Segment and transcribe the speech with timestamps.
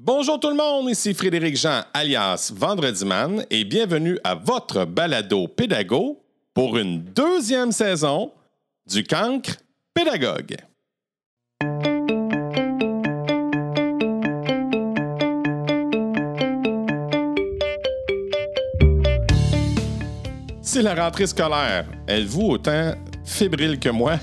[0.00, 5.46] Bonjour tout le monde, ici Frédéric Jean alias Vendredi Man et bienvenue à votre balado
[5.46, 6.20] pédago
[6.52, 8.32] pour une deuxième saison
[8.90, 9.52] du Cancre
[9.94, 10.56] Pédagogue.
[20.60, 21.86] C'est la rentrée scolaire.
[22.08, 24.18] Êtes-vous autant fébrile que moi?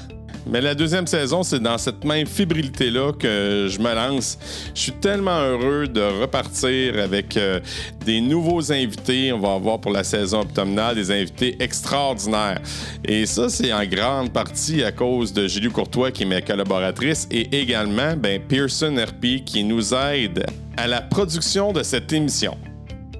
[0.47, 4.37] Mais la deuxième saison, c'est dans cette même fébrilité-là que je me lance.
[4.73, 7.59] Je suis tellement heureux de repartir avec euh,
[8.05, 9.31] des nouveaux invités.
[9.31, 12.59] On va avoir pour la saison automnale des invités extraordinaires.
[13.05, 17.27] Et ça, c'est en grande partie à cause de Julie Courtois, qui est ma collaboratrice,
[17.29, 20.45] et également ben, Pearson RP, qui nous aide
[20.75, 22.57] à la production de cette émission.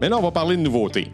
[0.02, 1.12] Là, on va parler de nouveautés.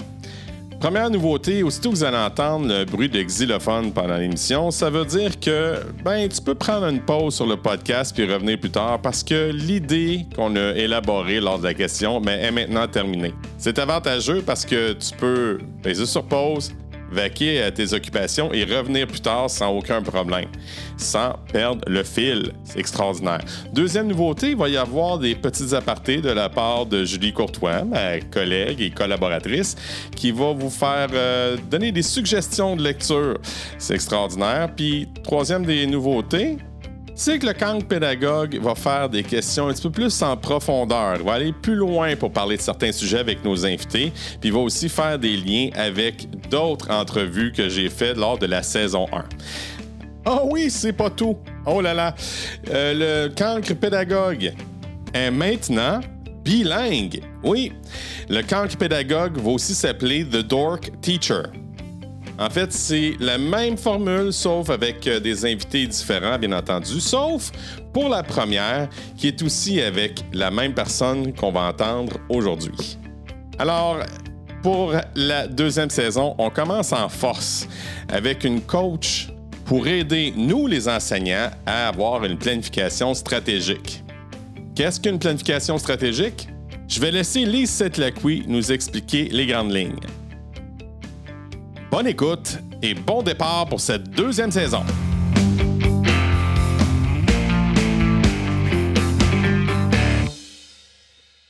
[0.80, 5.06] Première nouveauté, aussitôt que vous allez entendre le bruit de xylophone pendant l'émission, ça veut
[5.06, 9.02] dire que ben tu peux prendre une pause sur le podcast puis revenir plus tard
[9.02, 13.34] parce que l'idée qu'on a élaborée lors de la question ben, est maintenant terminée.
[13.58, 16.72] C'est avantageux parce que tu peux peser sur pause,
[17.12, 20.50] vaquer à tes occupations et revenir plus tard sans aucun problème,
[20.98, 22.54] sans perdre le fil.
[22.64, 23.42] C'est extraordinaire.
[23.74, 27.84] Deuxième nouveauté, il va y avoir des petits apartés de la part de Julie Courtois,
[27.84, 29.76] ma collègue et collaboratrice,
[30.16, 33.40] qui va vous faire euh, donner des suggestions de lecture.
[33.78, 34.70] C'est extraordinaire.
[34.76, 36.58] Puis, troisième des nouveautés,
[37.18, 41.18] c'est que le camp pédagogue va faire des questions un petit peu plus en profondeur.
[41.24, 44.14] Va aller plus loin pour parler de certains sujets avec nos invités.
[44.40, 48.62] Puis va aussi faire des liens avec d'autres entrevues que j'ai faites lors de la
[48.62, 49.24] saison 1.
[50.26, 51.38] Ah oh oui, c'est pas tout.
[51.66, 52.14] Oh là là.
[52.70, 54.54] Euh, le cancre pédagogue
[55.12, 56.02] est maintenant
[56.46, 57.22] bilingue.
[57.44, 57.74] Oui.
[58.30, 61.44] Le cancre pédagogue va aussi s'appeler The Dork Teacher.
[62.40, 67.52] En fait, c'est la même formule, sauf avec euh, des invités différents, bien entendu, sauf
[67.92, 73.00] pour la première, qui est aussi avec la même personne qu'on va entendre aujourd'hui.
[73.58, 73.98] Alors,
[74.62, 77.68] pour la deuxième saison, on commence en force
[78.08, 79.30] avec une coach
[79.66, 84.04] pour aider nous, les enseignants, à avoir une planification stratégique.
[84.76, 86.48] Qu'est-ce qu'une planification stratégique?
[86.88, 90.00] Je vais laisser Lise Setlacqui nous expliquer les grandes lignes.
[91.90, 94.84] Bonne écoute et bon départ pour cette deuxième saison.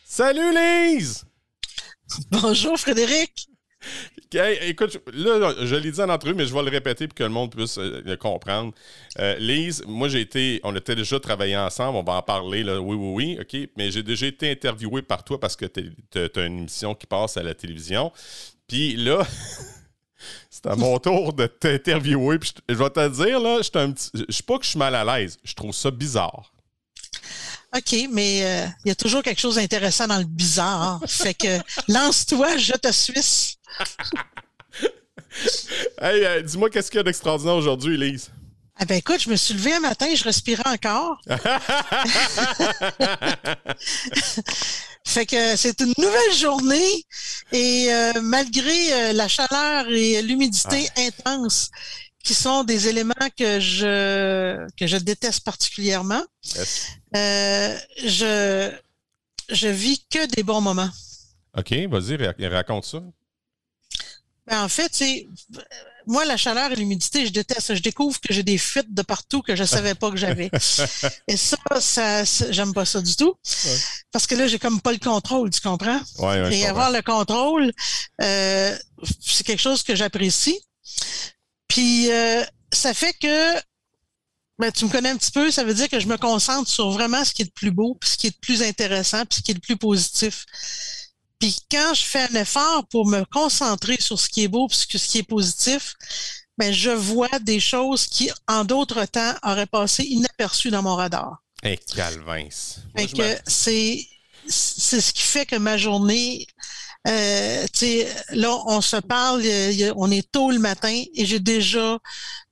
[0.05, 1.25] Salut Lise!
[2.31, 3.49] Bonjour Frédéric!
[4.61, 7.29] écoute, là, je l'ai dit en entrevue, mais je vais le répéter pour que le
[7.29, 8.73] monde puisse euh, le comprendre.
[9.19, 12.79] Euh, Lise, moi, j'ai été, on était déjà travaillé ensemble, on va en parler, là,
[12.79, 16.45] oui, oui, oui, OK, mais j'ai déjà été interviewé par toi parce que tu as
[16.45, 18.11] une émission qui passe à la télévision.
[18.67, 19.25] Puis là,
[20.49, 22.39] C'est à mon tour de t'interviewer.
[22.67, 23.93] je vais te dire, là, je ne
[24.29, 25.37] suis pas que je suis mal à l'aise.
[25.43, 26.51] Je trouve ça bizarre.
[27.75, 31.01] OK, mais euh, il y a toujours quelque chose d'intéressant dans le bizarre.
[31.07, 33.13] fait que lance-toi, je te suis.
[36.01, 38.31] hey, euh, dis-moi, qu'est-ce qu'il y a d'extraordinaire aujourd'hui, Elise?
[38.79, 41.19] Ah ben écoute, je me suis levé un matin, je respirais encore.
[45.07, 47.05] fait que c'est une nouvelle journée
[47.51, 51.71] et euh, malgré euh, la chaleur et l'humidité intense
[52.23, 56.23] qui sont des éléments que je que je déteste particulièrement,
[57.15, 58.71] euh, je
[59.49, 60.89] je vis que des bons moments.
[61.57, 63.01] OK, vas-y, raconte ça.
[64.45, 65.27] Ben, en fait, c'est
[66.07, 67.75] moi, la chaleur et l'humidité, je déteste.
[67.75, 70.49] Je découvre que j'ai des fuites de partout que je savais pas que j'avais.
[71.27, 73.35] et ça, ça, j'aime pas ça du tout.
[74.11, 75.99] Parce que là, j'ai comme pas le contrôle, tu comprends?
[76.51, 77.71] et avoir le contrôle,
[78.21, 78.77] euh,
[79.21, 80.59] c'est quelque chose que j'apprécie.
[81.67, 83.55] Puis, euh, ça fait que
[84.59, 86.89] ben, tu me connais un petit peu, ça veut dire que je me concentre sur
[86.89, 89.37] vraiment ce qui est le plus beau, puis ce qui est le plus intéressant, puis
[89.37, 90.45] ce qui est le plus positif.
[91.39, 94.85] Puis quand je fais un effort pour me concentrer sur ce qui est beau, ce
[94.85, 95.95] qui est positif,
[96.57, 101.43] ben je vois des choses qui, en d'autres temps, auraient passé inaperçues dans mon radar.
[101.63, 102.47] Et hey, Calvin.
[103.45, 104.07] c'est
[104.49, 106.47] c'est ce qui fait que ma journée,
[107.07, 107.65] euh,
[108.29, 109.43] là, on se parle,
[109.95, 111.99] on est tôt le matin et j'ai déjà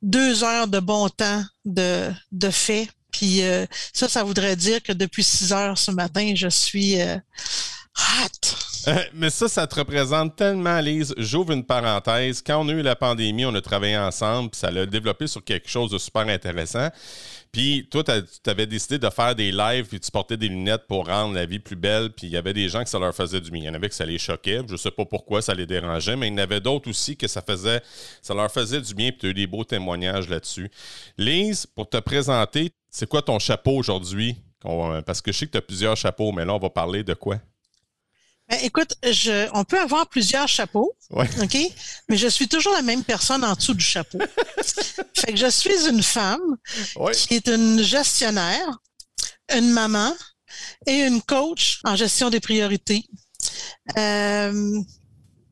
[0.02, 2.90] deux heures de bon temps de, de fait.
[3.12, 7.18] Puis euh, ça, ça voudrait dire que depuis six heures ce matin, je suis euh,
[8.88, 11.14] euh, mais ça, ça te représente tellement, Lise.
[11.18, 12.44] J'ouvre une parenthèse.
[12.46, 15.44] Quand on a eu la pandémie, on a travaillé ensemble, puis ça l'a développé sur
[15.44, 16.90] quelque chose de super intéressant.
[17.52, 21.08] Puis toi, tu avais décidé de faire des lives, puis tu portais des lunettes pour
[21.08, 23.40] rendre la vie plus belle, puis il y avait des gens que ça leur faisait
[23.40, 23.62] du bien.
[23.64, 24.62] Il y en avait que ça les choquait.
[24.70, 27.28] Je sais pas pourquoi ça les dérangeait, mais il y en avait d'autres aussi que
[27.28, 27.82] ça faisait,
[28.22, 30.70] ça leur faisait du bien, puis tu as eu des beaux témoignages là-dessus.
[31.18, 34.36] Lise, pour te présenter, c'est quoi ton chapeau aujourd'hui?
[35.06, 37.14] Parce que je sais que tu as plusieurs chapeaux, mais là, on va parler de
[37.14, 37.38] quoi?
[38.48, 41.58] Ben, écoute, je, on peut avoir plusieurs chapeaux, OK?
[42.10, 44.20] Mais je suis toujours la même personne en dessous du chapeau.
[45.16, 46.58] fait que je suis une femme
[47.14, 48.78] qui est une gestionnaire,
[49.52, 50.14] une maman
[50.86, 53.04] et une coach en gestion des priorités.
[53.98, 54.80] Euh,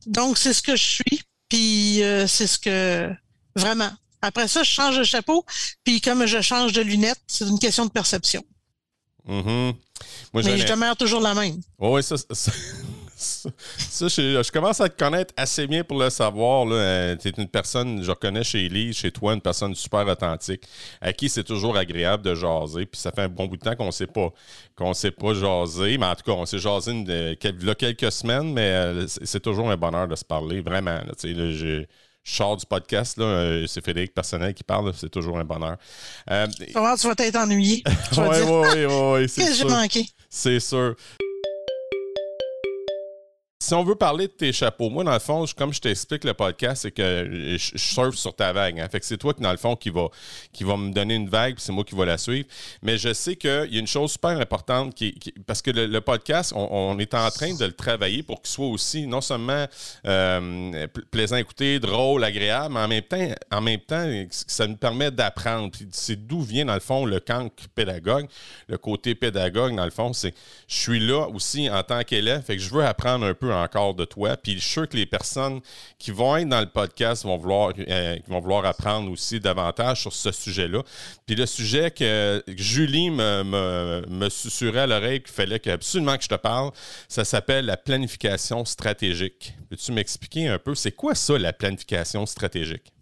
[0.05, 3.09] donc, c'est ce que je suis, puis euh, c'est ce que
[3.55, 3.91] vraiment.
[4.21, 5.45] Après ça, je change de chapeau,
[5.83, 8.43] puis comme je change de lunettes, c'est une question de perception.
[9.27, 9.75] Mm-hmm.
[10.33, 11.61] Mais je demeure toujours la même.
[11.79, 12.51] Oui, ça, ça,
[13.89, 16.65] je, commence à te connaître assez bien pour le savoir.
[16.69, 20.63] Euh, tu es une personne, je reconnais chez Elise, chez toi, une personne super authentique,
[21.01, 22.85] à qui c'est toujours agréable de jaser.
[22.85, 24.31] Puis ça fait un bon bout de temps qu'on ne sait pas
[24.75, 25.97] qu'on sait pas jaser.
[25.97, 29.41] Mais en tout cas, on s'est jasé il y a quelques semaines, mais euh, c'est
[29.41, 30.99] toujours un bonheur de se parler, vraiment.
[31.23, 31.85] je,
[32.25, 35.77] sors du podcast, euh, c'est Frédéric Personnel qui parle, c'est toujours un bonheur.
[36.31, 37.83] Euh, tu vas être ennuyé.
[38.17, 39.21] Oui, oui, oui.
[39.21, 40.05] Qu'est-ce que j'ai manqué?
[40.29, 40.95] C'est sûr
[43.63, 46.33] si on veut parler de tes chapeaux, moi, dans le fond, comme je t'explique le
[46.33, 48.77] podcast, c'est que je, surfe sur ta vague.
[48.77, 48.89] Hein.
[48.91, 50.09] Fait que c'est toi qui, dans le fond, qui va,
[50.51, 52.45] qui va me donner une vague, puis c'est moi qui va la suivre.
[52.81, 55.15] Mais je sais qu'il y a une chose super importante qui,
[55.47, 59.07] parce que le, podcast, on, est en train de le travailler pour qu'il soit aussi
[59.07, 59.65] non seulement
[60.05, 64.75] euh, plaisant à écouter, drôle, agréable, mais en même temps, en même temps, ça nous
[64.75, 65.71] permet d'apprendre.
[65.91, 68.27] c'est d'où vient, dans le fond, le cancre pédagogue,
[68.67, 70.33] le côté pédagogue, dans le fond, c'est
[70.67, 73.93] je suis là aussi en tant qu'élève, fait que je veux apprendre un peu encore
[73.93, 74.37] de toi.
[74.37, 75.61] Puis je suis sûr que les personnes
[75.97, 80.13] qui vont être dans le podcast vont vouloir, euh, vont vouloir apprendre aussi davantage sur
[80.13, 80.83] ce sujet-là.
[81.25, 83.43] Puis le sujet que Julie me,
[84.07, 86.71] me, susurrait à l'oreille qu'il fallait absolument que je te parle,
[87.07, 89.53] ça s'appelle la planification stratégique.
[89.69, 92.93] Peux-tu m'expliquer un peu, c'est quoi ça, la planification stratégique?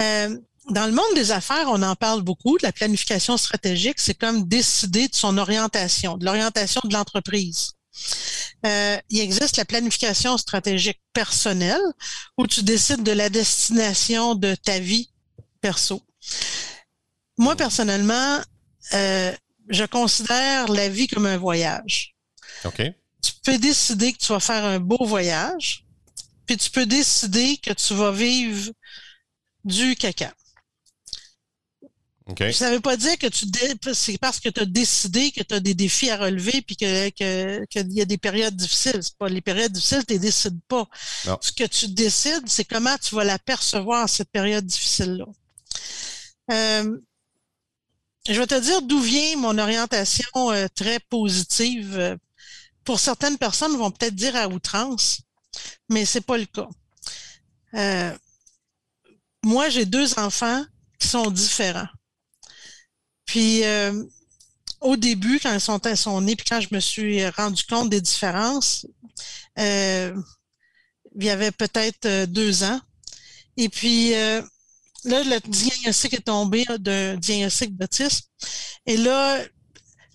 [0.00, 0.36] Euh,
[0.70, 2.58] dans le monde des affaires, on en parle beaucoup.
[2.58, 7.72] De la planification stratégique, c'est comme décider de son orientation, de l'orientation de l'entreprise.
[8.66, 11.80] Euh, il existe la planification stratégique personnelle
[12.36, 15.10] où tu décides de la destination de ta vie
[15.60, 16.02] perso.
[17.38, 18.40] Moi, personnellement,
[18.92, 19.34] euh,
[19.68, 22.14] je considère la vie comme un voyage.
[22.64, 22.82] OK.
[23.22, 25.86] Tu peux décider que tu vas faire un beau voyage,
[26.46, 28.72] puis tu peux décider que tu vas vivre
[29.64, 30.32] du caca.
[32.52, 33.46] Ça ne veut pas dire que tu
[33.94, 37.12] c'est parce que tu as décidé que tu as des défis à relever puis qu'il
[37.12, 39.00] que, y a des périodes difficiles.
[39.18, 40.88] Pas, les périodes difficiles, tu ne décides pas.
[41.40, 45.26] Ce que tu décides, c'est comment tu vas la percevoir, cette période difficile-là.
[46.52, 46.98] Euh,
[48.28, 52.18] je vais te dire d'où vient mon orientation euh, très positive.
[52.84, 55.20] Pour certaines personnes, vont peut-être dire à outrance,
[55.88, 56.68] mais c'est pas le cas.
[57.74, 58.16] Euh,
[59.44, 60.64] moi, j'ai deux enfants
[60.98, 61.88] qui sont différents.
[63.30, 63.92] Puis euh,
[64.80, 68.00] au début, quand ils sont, sont nés, puis quand je me suis rendu compte des
[68.00, 68.88] différences,
[69.56, 70.12] euh,
[71.14, 72.80] il y avait peut-être euh, deux ans.
[73.56, 74.42] Et puis là,
[75.04, 78.26] le diagnostic est tombé d'un diagnostic d'autisme.
[78.86, 79.40] Et là,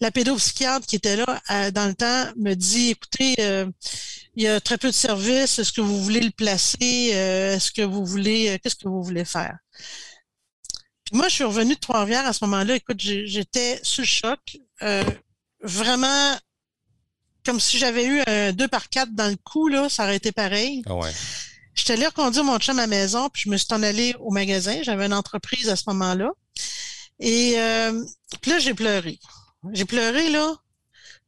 [0.02, 3.36] la pédopsychiatre qui était là dans le temps me dit, écoutez,
[4.36, 5.60] il y a très peu de services.
[5.60, 7.12] Est-ce que vous voulez le placer?
[7.12, 9.58] Est-ce que vous voulez, qu'est-ce que vous voulez faire?
[11.12, 12.76] Moi, je suis revenue de Trois-Rivières à ce moment-là.
[12.76, 14.58] Écoute, j'étais sous le choc.
[14.82, 15.04] Euh,
[15.62, 16.36] vraiment,
[17.46, 20.32] comme si j'avais eu un 2 par 4 dans le cou, là, ça aurait été
[20.32, 20.82] pareil.
[20.88, 21.12] Ah ouais.
[21.76, 24.32] J'étais allée reconduire mon chum à la maison, puis je me suis en allée au
[24.32, 24.82] magasin.
[24.82, 26.32] J'avais une entreprise à ce moment-là.
[27.20, 28.04] Et euh,
[28.42, 29.20] puis là, j'ai pleuré.
[29.74, 30.56] J'ai pleuré, là.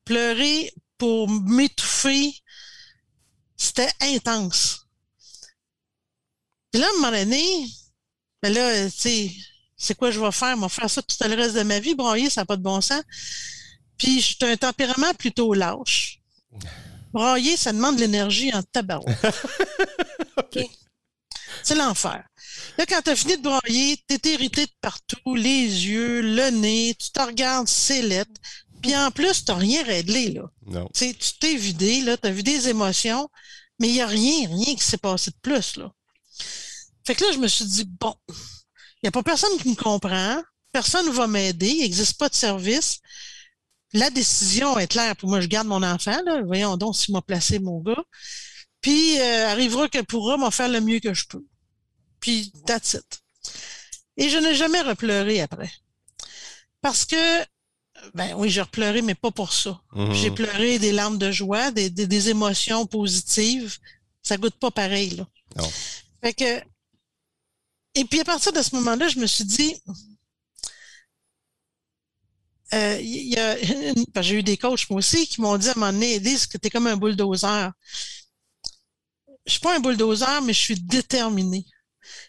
[0.06, 2.34] Pleuré pour m'étouffer.
[3.58, 4.88] C'était intense.
[6.74, 7.68] Et là, à un moment donné,
[8.42, 9.32] ben là, tu sais,
[9.78, 10.56] c'est quoi je vais faire?
[10.56, 12.64] Je vais faire ça tout le reste de ma vie, broyer, ça n'a pas de
[12.64, 13.04] bon sens.
[13.98, 16.20] Puis, j'ai un tempérament plutôt lâche.
[17.14, 19.18] Broyer, ça demande de l'énergie en tabarouette.
[21.64, 22.24] C'est l'enfer.
[22.78, 26.50] Là, quand tu as fini de broyer, tu es irrité de partout, les yeux, le
[26.50, 28.40] nez, tu te regardes, c'est lettres.
[28.82, 30.32] Puis en plus, tu n'as rien réglé.
[30.32, 30.44] Là.
[30.66, 30.90] Non.
[30.94, 33.30] tu t'es vidé, tu as vu des émotions,
[33.80, 35.78] mais il n'y a rien, rien qui s'est passé de plus.
[35.78, 35.92] Là.
[37.06, 38.16] Fait que là, je me suis dit, bon,
[38.98, 40.42] il n'y a pas personne qui me comprend.
[40.72, 41.70] Personne ne va m'aider.
[41.70, 43.00] Il n'existe pas de service.
[43.94, 45.16] La décision est claire.
[45.16, 46.20] Pour moi, je garde mon enfant.
[46.26, 46.42] Là.
[46.44, 48.04] Voyons donc s'il m'a placé mon gars.
[48.82, 51.44] Puis, euh, arrivera que pourra m'en faire le mieux que je peux.
[52.20, 53.22] Puis, that's it.
[54.18, 55.72] Et je n'ai jamais repleuré après.
[56.82, 57.42] Parce que,
[58.14, 59.80] ben oui, j'ai repleuré, mais pas pour ça.
[59.94, 60.14] Mm-hmm.
[60.14, 63.78] J'ai pleuré des larmes de joie, des, des, émotions positives.
[64.22, 65.28] Ça goûte pas pareil, là.
[65.56, 65.72] Non.
[66.22, 66.62] Fait que,
[67.98, 69.76] et puis à partir de ce moment-là, je me suis dit,
[72.74, 75.92] euh, y a, j'ai eu des coachs, moi aussi, qui m'ont dit à un moment
[75.92, 77.72] donné, disent que tu es comme un bulldozer.
[79.46, 81.66] Je suis pas un bulldozer, mais je suis déterminé.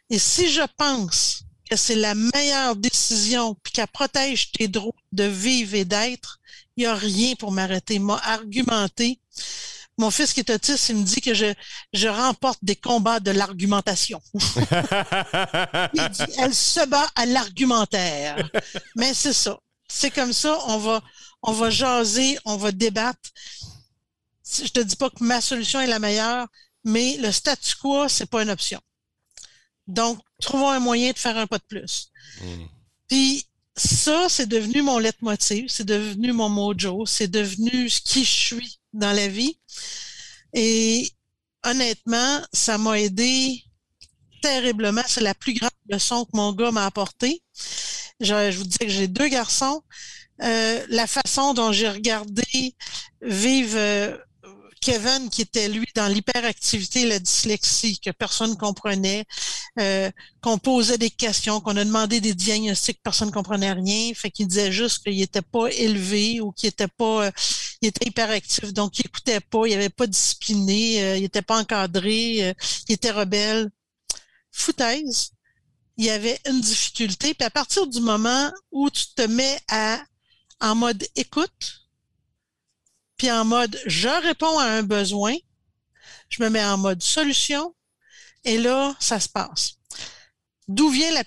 [0.08, 5.24] Et si je pense que c'est la meilleure décision, puis qu'elle protège tes droits de
[5.24, 6.40] vivre et d'être,
[6.76, 7.98] il n'y a rien pour m'arrêter.
[7.98, 9.20] M'a argumenté.
[9.98, 11.52] Mon fils qui est autiste, il me dit que je,
[11.92, 14.22] je remporte des combats de l'argumentation.
[14.34, 18.48] il dit, elle se bat à l'argumentaire.
[18.94, 19.58] Mais c'est ça.
[19.88, 21.02] C'est comme ça, on va,
[21.42, 23.30] on va jaser, on va débattre.
[24.62, 26.46] Je te dis pas que ma solution est la meilleure,
[26.84, 28.80] mais le statu quo, c'est pas une option.
[29.88, 32.10] Donc, trouvons un moyen de faire un pas de plus.
[32.40, 32.66] Hmm.
[33.08, 38.30] Puis, ça, c'est devenu mon leitmotiv, c'est devenu mon mojo, c'est devenu ce qui je
[38.30, 39.58] suis dans la vie.
[40.54, 41.10] Et
[41.64, 43.62] honnêtement, ça m'a aidé
[44.42, 45.02] terriblement.
[45.06, 47.42] C'est la plus grande leçon que mon gars m'a apportée.
[48.20, 49.82] Je, vous disais que j'ai deux garçons.
[50.42, 52.76] Euh, la façon dont j'ai regardé
[53.20, 54.16] vivre euh,
[54.80, 59.24] Kevin, qui était lui dans l'hyperactivité la dyslexie, que personne ne comprenait,
[59.78, 64.12] euh, qu'on posait des questions, qu'on a demandé des diagnostics, personne ne comprenait rien.
[64.14, 67.30] Fait qu'il disait juste qu'il n'était pas élevé ou qu'il était pas, euh,
[67.80, 71.58] il était hyperactif, donc il écoutait pas, il avait pas discipliné, euh, il était pas
[71.58, 72.54] encadré,
[72.88, 73.70] il était rebelle.
[74.50, 75.30] Foutaise.
[75.96, 77.34] Il y avait une difficulté.
[77.34, 80.02] Puis à partir du moment où tu te mets à
[80.60, 81.86] en mode écoute,
[83.16, 85.36] puis en mode je réponds à un besoin,
[86.30, 87.74] je me mets en mode solution,
[88.44, 89.74] et là, ça se passe.
[90.68, 91.24] D'où vient la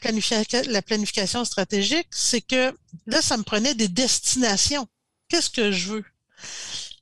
[0.82, 2.08] planification stratégique?
[2.12, 2.76] C'est que
[3.08, 4.88] là, ça me prenait des destinations.
[5.28, 6.06] Qu'est-ce que je veux?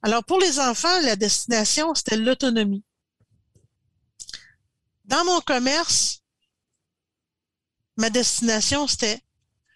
[0.02, 2.84] Alors, pour les enfants, la destination, c'était l'autonomie.
[5.06, 6.22] Dans mon commerce,
[7.98, 9.22] ma destination, c'était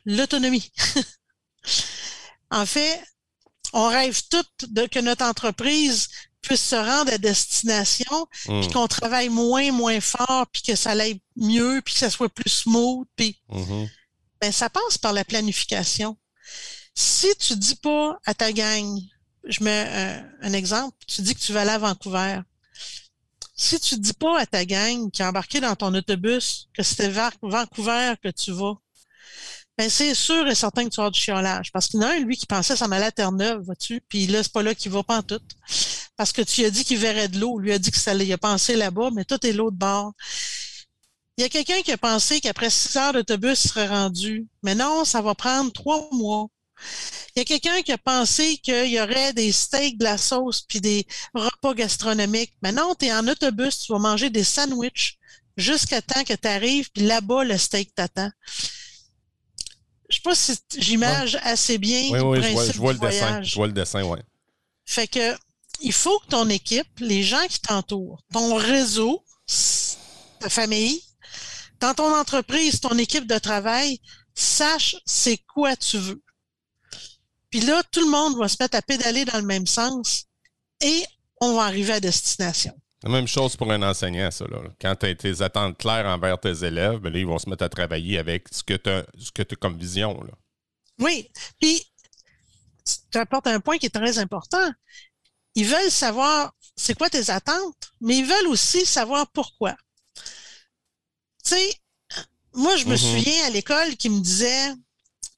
[0.06, 0.72] l'autonomie.
[2.52, 3.04] en fait,
[3.74, 6.08] on rêve toutes de, que notre entreprise
[6.42, 8.72] puisse se rendre à destination, puis hmm.
[8.72, 12.50] qu'on travaille moins, moins fort, puis que ça aille mieux, puis que ça soit plus
[12.50, 13.90] smooth, puis mm-hmm.
[14.42, 16.18] ben, ça passe par la planification.
[16.94, 19.00] Si tu dis pas à ta gang,
[19.46, 22.40] je mets un exemple, tu dis que tu vas aller à Vancouver.
[23.56, 27.10] Si tu dis pas à ta gang qui est embarquée dans ton autobus que c'était
[27.10, 28.76] vers Vancouver que tu vas,
[29.78, 31.72] ben c'est sûr et certain que tu avoir du chiolage.
[31.72, 34.44] Parce qu'il y en a un, lui, qui pensait ça à Terre-Neuve, vois-tu, puis là,
[34.44, 35.42] c'est pas là qu'il va pas en tout.
[36.16, 37.58] Parce que tu lui as dit qu'il verrait de l'eau.
[37.58, 40.14] Lui a dit que ça il a pensé là-bas, mais tout est l'autre bord.
[41.38, 44.48] Il y a quelqu'un qui a pensé qu'après six heures d'autobus, il serait rendu.
[44.62, 46.48] Mais non, ça va prendre trois mois.
[47.36, 50.62] Il y a quelqu'un qui a pensé qu'il y aurait des steaks, de la sauce,
[50.62, 52.54] puis des repas gastronomiques.
[52.62, 55.18] Mais non, tu es en autobus, tu vas manger des sandwichs
[55.58, 58.30] jusqu'à temps que tu arrives, puis là-bas, le steak t'attend
[60.14, 63.42] je sais pas si j'image assez bien oui, oui, je vois, le dessin.
[63.42, 64.20] Je vois le dessin, oui.
[64.86, 65.36] Fait que
[65.82, 69.24] il faut que ton équipe, les gens qui t'entourent, ton réseau,
[70.40, 71.02] ta famille,
[71.80, 74.00] dans ton entreprise, ton équipe de travail,
[74.36, 76.22] sache c'est quoi tu veux.
[77.54, 80.26] Puis là, tout le monde va se mettre à pédaler dans le même sens
[80.82, 81.06] et
[81.40, 82.74] on va arriver à destination.
[83.04, 84.46] La même chose pour un enseignant, ça.
[84.46, 84.58] Là.
[84.82, 87.64] Quand tu as tes attentes claires envers tes élèves, ben là, ils vont se mettre
[87.64, 90.20] à travailler avec ce que tu as, comme vision.
[90.24, 90.32] Là.
[90.98, 91.30] Oui.
[91.62, 91.86] Puis,
[93.12, 94.72] tu apportes un point qui est très important.
[95.54, 99.76] Ils veulent savoir c'est quoi tes attentes, mais ils veulent aussi savoir pourquoi.
[100.16, 100.24] Tu
[101.54, 101.76] sais,
[102.56, 102.98] moi, je me mm-hmm.
[102.98, 104.74] souviens à l'école qui me disait,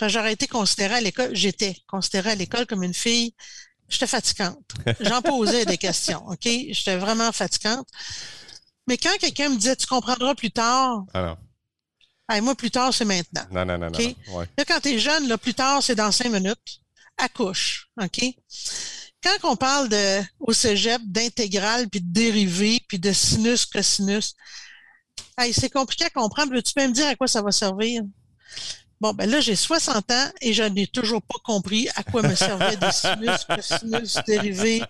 [0.02, 3.34] j'aurais été considérée à l'école, j'étais considérée à l'école comme une fille
[3.88, 4.74] j'étais fatigante.
[5.00, 6.44] J'en posais des questions, OK?
[6.44, 7.88] J'étais vraiment fatigante.
[8.88, 11.06] Mais quand quelqu'un me disait, tu comprendras plus tard.
[12.28, 13.46] Ah moi, plus tard, c'est maintenant.
[13.52, 14.40] Non, non, non, non.
[14.58, 16.82] Là, quand tu es jeune, là, plus tard, c'est dans cinq minutes.
[17.18, 18.24] Accouche, OK?
[19.24, 24.36] Quand on parle de, au cégep d'intégrale, puis de dérivé, puis de sinus, cosinus,
[25.38, 26.54] hey, c'est compliqué à comprendre.
[26.54, 28.04] Veux-tu même dire à quoi ça va servir?
[29.02, 32.34] Bon, ben là, j'ai 60 ans et je n'ai toujours pas compris à quoi me
[32.34, 34.82] servaient des sinus, cosinus dérivés,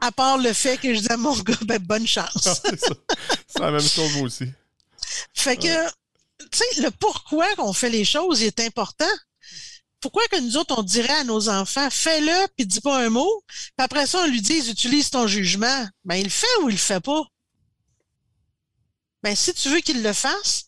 [0.00, 2.62] à part le fait que je disais à mon gars, ben, bonne chance.
[3.46, 4.48] c'est la même chose, moi aussi.
[5.32, 5.88] Fait que,
[6.38, 9.12] tu sais, le pourquoi qu'on fait les choses est important.
[10.00, 13.44] Pourquoi que nous autres, on dirait à nos enfants, fais-le, puis dis pas un mot,
[13.46, 15.86] puis après ça, on lui dit, utilise ton jugement.
[16.04, 17.22] Ben, il le fait ou il le fait pas?
[19.22, 20.64] Ben, si tu veux qu'il le fasse,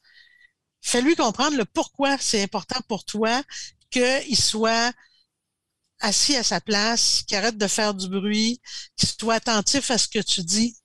[0.84, 3.42] fais-lui comprendre le pourquoi c'est important pour toi
[3.90, 4.92] qu'il soit
[6.00, 8.60] assis à sa place, qu'il arrête de faire du bruit,
[8.96, 10.76] qu'il soit attentif à ce que tu dis.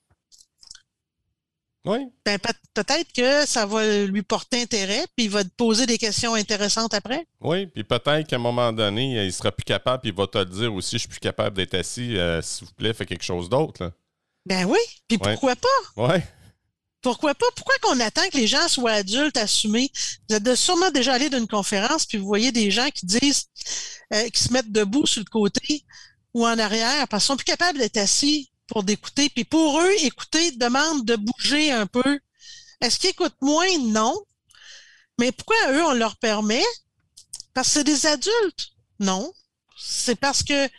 [1.86, 2.08] Oui.
[2.26, 2.40] Ben,
[2.74, 6.94] peut-être que ça va lui porter intérêt, puis il va te poser des questions intéressantes
[6.94, 7.26] après.
[7.42, 10.38] Oui, puis peut-être qu'à un moment donné, il sera plus capable, puis il va te
[10.38, 13.24] le dire aussi, je suis plus capable d'être assis, euh, s'il vous plaît, fais quelque
[13.24, 13.92] chose d'autre.
[14.46, 15.68] Ben oui, puis pourquoi pas?
[15.98, 16.20] Oui.
[17.02, 17.46] Pourquoi pas?
[17.56, 19.92] Pourquoi qu'on attend que les gens soient adultes, assumés?
[20.30, 23.46] Vous êtes sûrement déjà allé d'une conférence, puis vous voyez des gens qui disent,
[24.14, 25.86] euh, qui se mettent debout sur le côté
[26.34, 29.30] ou en arrière parce qu'ils sont plus capables d'être assis pour d'écouter.
[29.30, 32.20] Puis pour eux, écouter demande de bouger un peu.
[32.82, 33.78] Est-ce qu'ils écoutent moins?
[33.80, 34.16] Non.
[35.20, 36.64] Mais pourquoi eux, on leur permet?
[37.54, 38.70] Parce que c'est des adultes?
[39.00, 39.34] Non.
[39.78, 40.70] C'est parce que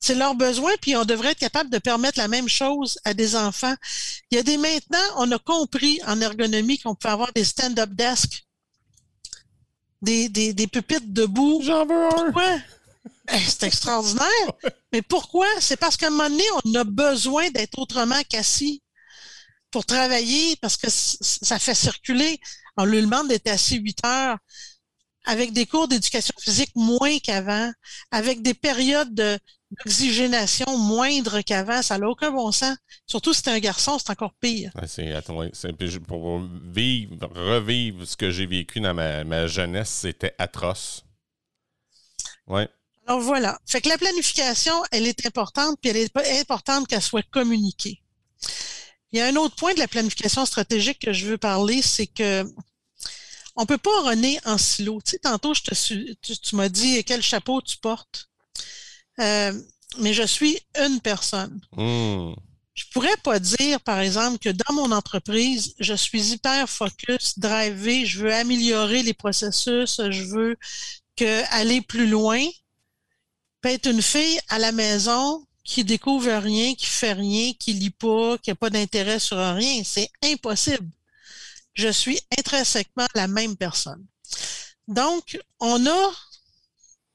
[0.00, 3.36] c'est leur besoin, puis on devrait être capable de permettre la même chose à des
[3.36, 3.74] enfants.
[4.30, 7.90] Il y a des maintenant, on a compris en ergonomie qu'on peut avoir des stand-up
[7.90, 8.46] desks,
[10.00, 11.60] des, des, des pupitres debout.
[11.62, 12.08] J'en veux un.
[12.08, 12.58] Pourquoi?
[13.28, 14.26] c'est extraordinaire.
[14.92, 15.46] Mais pourquoi?
[15.60, 18.82] C'est parce qu'à un moment donné, on a besoin d'être autrement qu'assis
[19.70, 22.40] pour travailler, parce que ça fait circuler.
[22.76, 24.38] On lui demande d'être assis huit heures
[25.26, 27.70] avec des cours d'éducation physique moins qu'avant,
[28.10, 29.38] avec des périodes
[29.70, 32.76] d'oxygénation moindres qu'avant, ça n'a aucun bon sens.
[33.06, 34.72] Surtout si c'est un garçon, c'est encore pire.
[34.86, 35.12] c'est,
[36.06, 41.04] pour vivre, revivre ce que j'ai vécu dans ma, ma jeunesse, c'était atroce.
[42.46, 42.68] Ouais.
[43.06, 43.58] Alors voilà.
[43.66, 48.02] Fait que la planification, elle est importante, puis elle est importante qu'elle soit communiquée.
[49.12, 52.06] Il y a un autre point de la planification stratégique que je veux parler, c'est
[52.06, 52.44] que
[53.56, 55.00] on peut pas runner en silo.
[55.04, 58.29] Tu sais, tantôt, je te tu, m'as dit quel chapeau tu portes.
[59.18, 59.52] Euh,
[59.98, 61.60] mais je suis une personne.
[61.76, 62.32] Hmm.
[62.74, 68.06] Je pourrais pas dire, par exemple, que dans mon entreprise, je suis hyper focus, drivé,
[68.06, 70.56] je veux améliorer les processus, je veux
[71.16, 72.42] que aller plus loin
[73.60, 77.90] peut être une fille à la maison qui découvre rien, qui fait rien, qui lit
[77.90, 79.82] pas, qui n'a pas d'intérêt sur rien.
[79.84, 80.88] C'est impossible.
[81.74, 84.04] Je suis intrinsèquement la même personne.
[84.88, 86.12] Donc, on a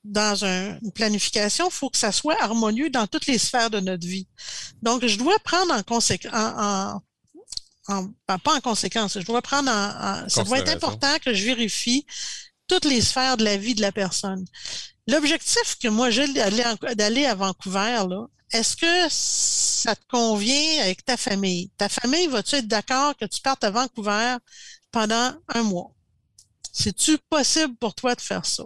[0.05, 4.05] dans une planification, il faut que ça soit harmonieux dans toutes les sphères de notre
[4.05, 4.27] vie.
[4.81, 6.33] Donc, je dois prendre en conséquence,
[7.87, 12.05] en, pas en conséquence, je dois prendre en, ça doit être important que je vérifie
[12.67, 14.45] toutes les sphères de la vie de la personne.
[15.07, 21.17] L'objectif que moi j'ai d'aller à Vancouver, là, est-ce que ça te convient avec ta
[21.17, 21.71] famille?
[21.77, 24.37] Ta famille, va-tu être d'accord que tu partes à Vancouver
[24.91, 25.91] pendant un mois?
[26.71, 28.63] C'est-tu possible pour toi de faire ça?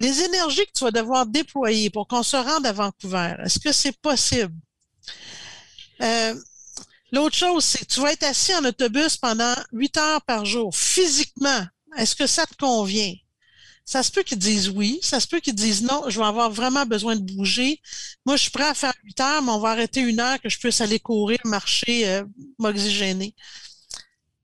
[0.00, 3.72] Les énergies que tu vas devoir déployer pour qu'on se rende à Vancouver, est-ce que
[3.72, 4.54] c'est possible?
[6.00, 6.34] Euh,
[7.12, 10.74] l'autre chose, c'est que tu vas être assis en autobus pendant huit heures par jour.
[10.76, 11.64] Physiquement,
[11.96, 13.14] est-ce que ça te convient?
[13.86, 16.50] Ça se peut qu'ils disent oui, ça se peut qu'ils disent non, je vais avoir
[16.50, 17.80] vraiment besoin de bouger.
[18.24, 20.48] Moi, je suis prêt à faire 8 heures, mais on va arrêter une heure que
[20.48, 22.24] je puisse aller courir, marcher, euh,
[22.58, 23.34] m'oxygéner.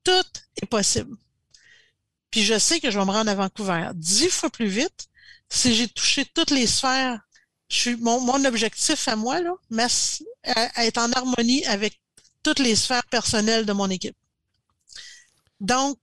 [0.05, 0.27] Tout
[0.63, 1.17] est possible.
[2.31, 5.09] Puis je sais que je vais me rendre à Vancouver dix fois plus vite
[5.51, 7.21] si j'ai touché toutes les sphères.
[7.69, 9.55] Je mon, mon objectif à moi, là,
[10.45, 12.01] à, être en harmonie avec
[12.43, 14.17] toutes les sphères personnelles de mon équipe.
[15.61, 15.99] Donc,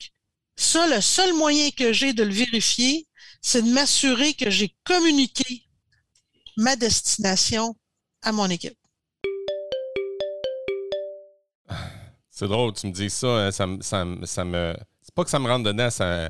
[0.55, 3.07] ça, le seul moyen que j'ai de le vérifier,
[3.41, 5.65] c'est de m'assurer que j'ai communiqué
[6.57, 7.75] ma destination
[8.21, 8.77] à mon équipe.
[12.29, 14.75] C'est drôle, tu me dis ça, hein, ça, ça, ça me.
[15.01, 16.29] C'est pas que ça me rentre dedans, ça,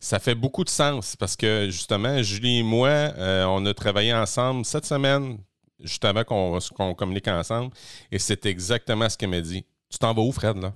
[0.00, 4.14] ça fait beaucoup de sens parce que justement, Julie et moi, euh, on a travaillé
[4.14, 5.38] ensemble cette semaine,
[5.78, 7.72] juste avant qu'on communique ensemble,
[8.10, 9.64] et c'est exactement ce qu'elle m'a dit.
[9.90, 10.72] Tu t'en vas où, Fred, là?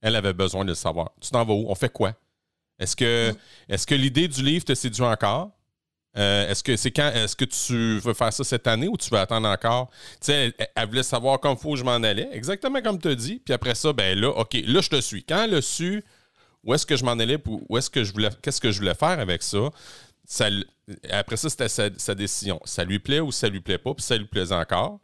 [0.00, 1.10] Elle avait besoin de le savoir.
[1.20, 1.66] Tu t'en vas où?
[1.68, 2.14] On fait quoi?
[2.78, 3.34] Est-ce que,
[3.68, 5.50] est que l'idée du livre te séduit encore?
[6.16, 9.10] Euh, est-ce que c'est quand est-ce que tu veux faire ça cette année ou tu
[9.10, 9.90] veux attendre encore?
[10.20, 13.42] Tu sais, elle, voulait savoir comme faut je m'en allais, exactement comme tu as dit.
[13.44, 15.24] Puis après ça, ben là, OK, là, je te suis.
[15.24, 16.04] Quand elle a su
[16.64, 18.94] où est-ce que je m'en allais, où est-ce que je voulais, qu'est-ce que je voulais
[18.94, 19.70] faire avec ça,
[21.10, 22.60] après ça, c'était sa, sa, décision.
[22.64, 25.00] Ça lui plaît ou ça lui plaît pas, puis ça lui plaisait encore.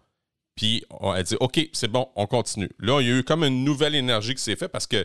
[0.56, 0.84] Puis
[1.16, 2.70] elle dit OK, c'est bon, on continue.
[2.78, 5.04] Là, il y a eu comme une nouvelle énergie qui s'est faite parce que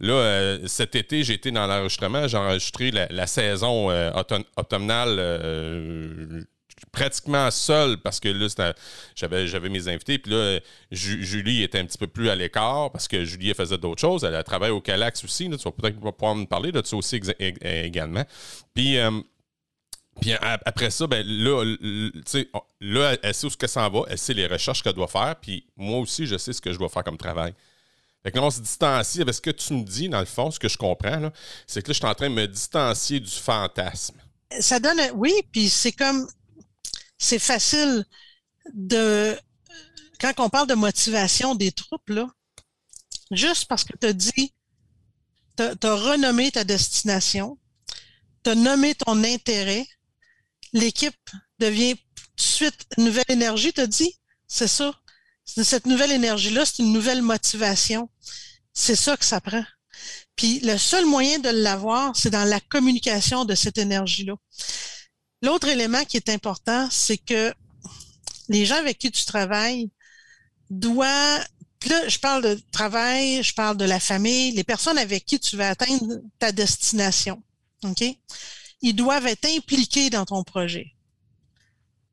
[0.00, 4.10] là, euh, cet été, j'ai été dans l'enregistrement, j'ai enregistré la, saison euh,
[4.56, 6.42] automnale euh,
[6.92, 8.72] pratiquement seul parce que là,
[9.14, 10.18] j'avais, j'avais mes invités.
[10.18, 10.60] Puis là,
[10.90, 14.24] Julie était un petit peu plus à l'écart parce que Julie faisait d'autres choses.
[14.24, 15.48] Elle a travaillé au Calax aussi.
[15.48, 17.20] tu vas peut-être pouvoir me parler de ça aussi
[17.62, 18.24] également.
[18.74, 18.98] Puis
[20.20, 21.64] puis après ça, ben là,
[22.80, 25.64] là, elle sait où ça en va, elle sait les recherches qu'elle doit faire, puis
[25.76, 27.54] moi aussi, je sais ce que je dois faire comme travail.
[28.22, 30.58] Fait que là, on se distancie ce que tu me dis, dans le fond, ce
[30.58, 31.30] que je comprends,
[31.66, 34.16] c'est que là, je suis en train de me distancier du fantasme.
[34.58, 36.26] Ça donne, oui, puis c'est comme,
[37.18, 38.04] c'est facile
[38.72, 39.38] de,
[40.20, 42.28] quand on parle de motivation des troupes, là,
[43.30, 44.54] juste parce que tu as dit,
[45.56, 47.58] tu as, renommé ta destination,
[48.44, 49.86] tu as nommé ton intérêt,
[50.72, 51.16] l'équipe
[51.58, 54.14] devient tout de suite une nouvelle énergie, tu as dit?
[54.46, 54.92] C'est ça.
[55.44, 58.08] Cette nouvelle énergie-là, c'est une nouvelle motivation.
[58.72, 59.64] C'est ça que ça prend.
[60.36, 64.34] Puis le seul moyen de l'avoir, c'est dans la communication de cette énergie-là.
[65.42, 67.54] L'autre élément qui est important, c'est que
[68.48, 69.90] les gens avec qui tu travailles
[70.70, 71.46] doivent
[71.86, 75.56] là, je parle de travail, je parle de la famille, les personnes avec qui tu
[75.56, 77.42] vas atteindre ta destination.
[77.84, 78.04] OK?
[78.80, 80.94] Ils doivent être impliqués dans ton projet.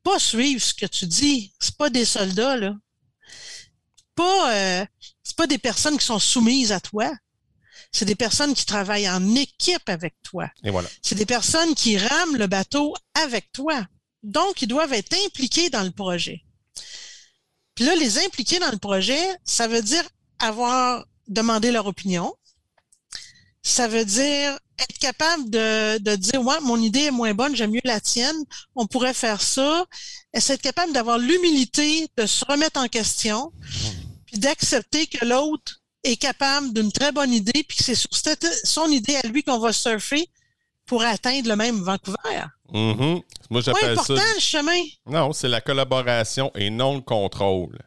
[0.02, 1.52] Pas suivre ce que tu dis.
[1.60, 2.74] C'est pas des soldats, là.
[4.14, 4.86] Pas, euh,
[5.22, 7.12] c'est pas des personnes qui sont soumises à toi.
[7.92, 10.50] C'est des personnes qui travaillent en équipe avec toi.
[10.64, 10.88] Et voilà.
[11.02, 13.86] C'est des personnes qui rament le bateau avec toi.
[14.22, 16.42] Donc, ils doivent être impliqués dans le projet.
[17.74, 20.02] Puis là, les impliquer dans le projet, ça veut dire
[20.38, 22.34] avoir demandé leur opinion.
[23.62, 27.70] Ça veut dire être capable de, de dire, ouais, mon idée est moins bonne, j'aime
[27.70, 28.36] mieux la tienne,
[28.74, 29.86] on pourrait faire ça.
[30.34, 33.52] Et c'est être capable d'avoir l'humilité de se remettre en question,
[34.26, 38.10] puis d'accepter que l'autre est capable d'une très bonne idée, puis que c'est sur
[38.64, 40.28] son idée à lui qu'on va surfer
[40.86, 42.44] pour atteindre le même Vancouver.
[42.72, 43.22] Mm-hmm.
[43.50, 44.82] Moi, j'appelle important, le chemin.
[45.06, 47.78] Non, c'est la collaboration et non le contrôle.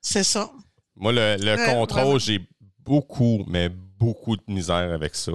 [0.00, 0.50] C'est ça.
[0.96, 2.40] Moi, le, contrôle, j'ai
[2.84, 5.32] beaucoup, mais beaucoup de misère avec ça.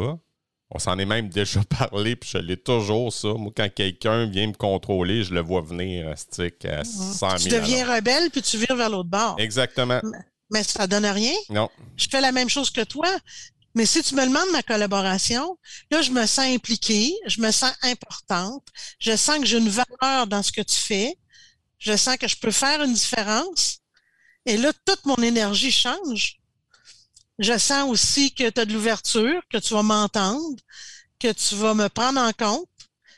[0.72, 3.30] On s'en est même déjà parlé, puis je l'ai toujours, ça.
[3.30, 7.44] Moi, quand quelqu'un vient me contrôler, je le vois venir à stick à 100 000
[7.44, 9.36] Tu deviens rebelle, puis tu vires vers l'autre bord.
[9.40, 10.00] Exactement.
[10.04, 10.18] Mais
[10.64, 11.34] ça donne rien.
[11.50, 11.70] Non.
[11.98, 13.10] Je fais la même chose que toi.
[13.74, 15.58] Mais si tu me demandes ma collaboration,
[15.92, 18.66] là, je me sens impliquée, je me sens importante,
[19.00, 21.18] je sens que j'ai une valeur dans ce que tu fais,
[21.78, 23.80] je sens que je peux faire une différence.
[24.46, 26.38] Et là, toute mon énergie change.
[27.38, 30.56] Je sens aussi que tu as de l'ouverture, que tu vas m'entendre,
[31.20, 32.70] que tu vas me prendre en compte.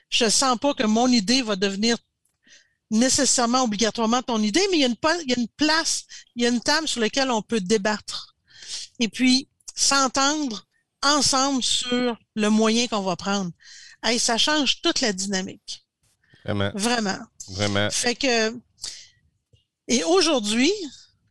[0.09, 1.97] Je sens pas que mon idée va devenir
[2.89, 4.95] nécessairement obligatoirement ton idée, mais il y a une,
[5.25, 8.35] il y a une place, il y a une table sur laquelle on peut débattre.
[8.99, 10.65] Et puis, s'entendre
[11.03, 13.51] ensemble sur le moyen qu'on va prendre.
[14.03, 15.85] Hey, ça change toute la dynamique.
[16.45, 16.71] Vraiment.
[16.75, 17.19] Vraiment.
[17.49, 17.89] Vraiment.
[17.89, 18.57] Fait que,
[19.87, 20.71] et aujourd'hui,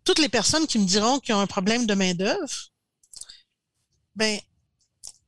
[0.04, 2.70] toutes les personnes qui me diront qu'ils ont un problème de main-d'œuvre,
[4.14, 4.38] ben,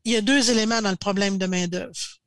[0.04, 2.18] il y a deux éléments dans le problème de main-d'œuvre.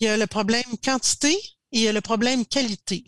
[0.00, 1.32] Il y a le problème quantité
[1.72, 3.04] et il y a le problème qualité.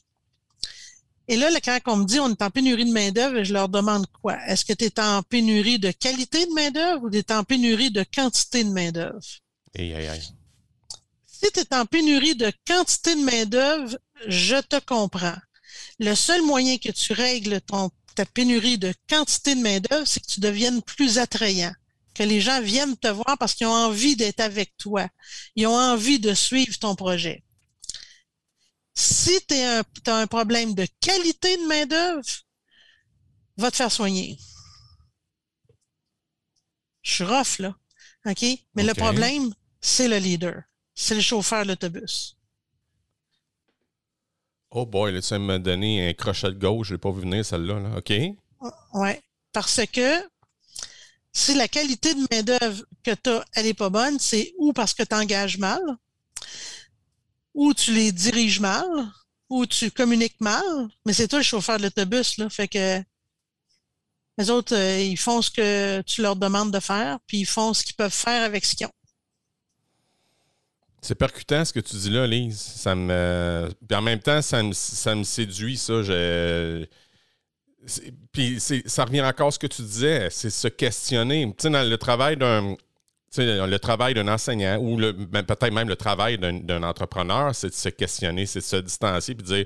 [1.29, 4.07] Et là, quand on me dit on est en pénurie de main-d'œuvre, je leur demande
[4.23, 4.39] quoi?
[4.47, 7.91] Est-ce que tu es en pénurie de qualité de main-d'œuvre ou tu es en pénurie
[7.91, 9.21] de quantité de main-d'œuvre?
[9.77, 10.23] Aïe, aïe, aïe.
[11.27, 15.37] Si tu es en pénurie de quantité de main-d'œuvre, je te comprends.
[15.99, 20.33] Le seul moyen que tu règles ton, ta pénurie de quantité de main-d'œuvre, c'est que
[20.33, 21.73] tu deviennes plus attrayant.
[22.15, 25.07] Que les gens viennent te voir parce qu'ils ont envie d'être avec toi.
[25.57, 27.43] Ils ont envie de suivre ton projet.
[28.99, 29.85] Si tu as
[30.17, 32.25] un problème de qualité de main-d'œuvre,
[33.59, 34.39] va te faire soigner.
[37.03, 37.77] Je suis rough, là.
[38.25, 38.45] OK?
[38.75, 40.63] Mais le problème, c'est le leader.
[40.95, 42.39] C'est le chauffeur de l'autobus.
[44.71, 46.89] Oh boy, là, tu me donné un crochet de gauche.
[46.89, 47.79] Je n'ai pas vu venir celle-là.
[47.79, 47.99] Là.
[47.99, 48.13] OK?
[48.95, 49.11] Oui.
[49.53, 50.27] Parce que
[51.33, 54.95] si la qualité de main-d'œuvre que tu as, elle n'est pas bonne, c'est ou parce
[54.95, 55.83] que tu engages mal,
[57.57, 58.87] ou tu les diriges mal,
[59.49, 60.63] ou tu communiques mal,
[61.07, 62.51] mais c'est toi le chauffeur de l'autobus, là.
[62.51, 63.03] Fait que
[64.39, 67.73] les autres, euh, ils font ce que tu leur demandes de faire, puis ils font
[67.73, 68.93] ce qu'ils peuvent faire avec ce qu'ils ont.
[71.01, 72.61] C'est percutant ce que tu dis là, Lise.
[72.61, 73.71] Ça me...
[73.89, 75.95] Puis en même temps, ça me, ça me séduit, ça.
[78.33, 81.47] Puis ça revient encore à ce que tu disais, c'est se questionner.
[81.57, 82.77] Tu sais, dans le travail d'un
[83.39, 87.89] le travail d'un enseignant ou ben, peut-être même le travail d'un entrepreneur, c'est de se
[87.89, 89.65] questionner, c'est de se distancier et de dire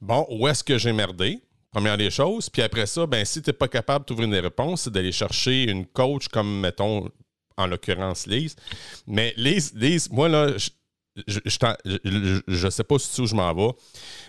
[0.00, 1.40] bon, où est-ce que j'ai merdé?
[1.70, 2.48] Première des choses.
[2.48, 5.64] Puis après ça, ben, si tu n'es pas capable d'ouvrir des réponses, c'est d'aller chercher
[5.64, 7.08] une coach comme, mettons,
[7.56, 8.56] en l'occurrence, Lise.
[9.06, 10.56] Mais Lise, Lise moi, là,
[11.26, 11.40] je
[12.64, 13.72] ne sais pas si où je m'en vais,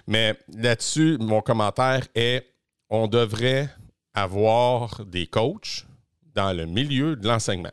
[0.07, 2.45] mais là-dessus, mon commentaire est
[2.89, 3.69] on devrait
[4.13, 5.85] avoir des coachs
[6.33, 7.71] dans le milieu de l'enseignement.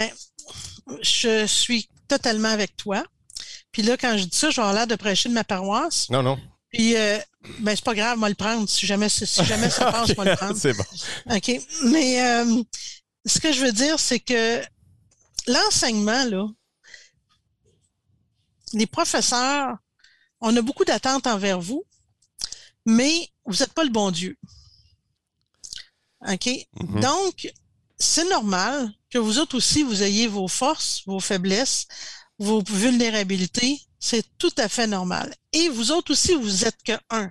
[0.00, 0.10] Ben,
[1.02, 3.04] je suis totalement avec toi.
[3.70, 6.08] Puis là, quand je dis ça, je vais avoir l'air de prêcher de ma paroisse.
[6.08, 6.38] Non, non.
[6.70, 7.18] Puis, euh,
[7.58, 8.66] ben, c'est pas grave, moi le prendre.
[8.66, 10.56] Si jamais, si jamais ça passe, moi le prendre.
[10.56, 10.84] c'est bon.
[11.30, 11.52] OK.
[11.84, 12.62] Mais euh,
[13.26, 14.62] ce que je veux dire, c'est que
[15.46, 16.46] l'enseignement, là,
[18.72, 19.76] les professeurs,
[20.40, 21.84] on a beaucoup d'attentes envers vous,
[22.86, 24.38] mais vous n'êtes pas le bon Dieu.
[26.26, 26.48] OK?
[27.00, 27.52] Donc,
[28.00, 31.86] c'est normal que vous autres aussi, vous ayez vos forces, vos faiblesses,
[32.38, 33.78] vos vulnérabilités.
[33.98, 35.34] C'est tout à fait normal.
[35.52, 37.30] Et vous autres aussi, vous êtes que un.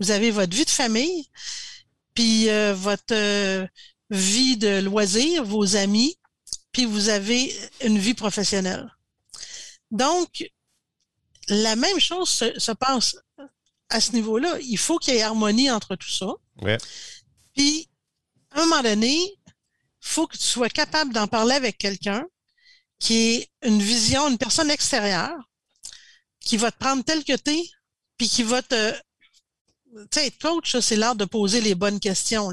[0.00, 1.28] Vous avez votre vie de famille,
[2.14, 3.66] puis euh, votre euh,
[4.08, 6.16] vie de loisirs, vos amis,
[6.72, 8.90] puis vous avez une vie professionnelle.
[9.90, 10.50] Donc,
[11.48, 13.16] la même chose se, passe
[13.90, 14.58] à ce niveau-là.
[14.60, 16.32] Il faut qu'il y ait harmonie entre tout ça.
[17.54, 17.88] Puis,
[18.50, 19.38] à un moment donné,
[20.06, 22.24] faut que tu sois capable d'en parler avec quelqu'un
[22.98, 25.36] qui est une vision, une personne extérieure,
[26.40, 27.64] qui va te prendre tel que tu es,
[28.16, 28.92] puis qui va te...
[28.92, 32.52] Tu sais, coach, c'est l'art de poser les bonnes questions.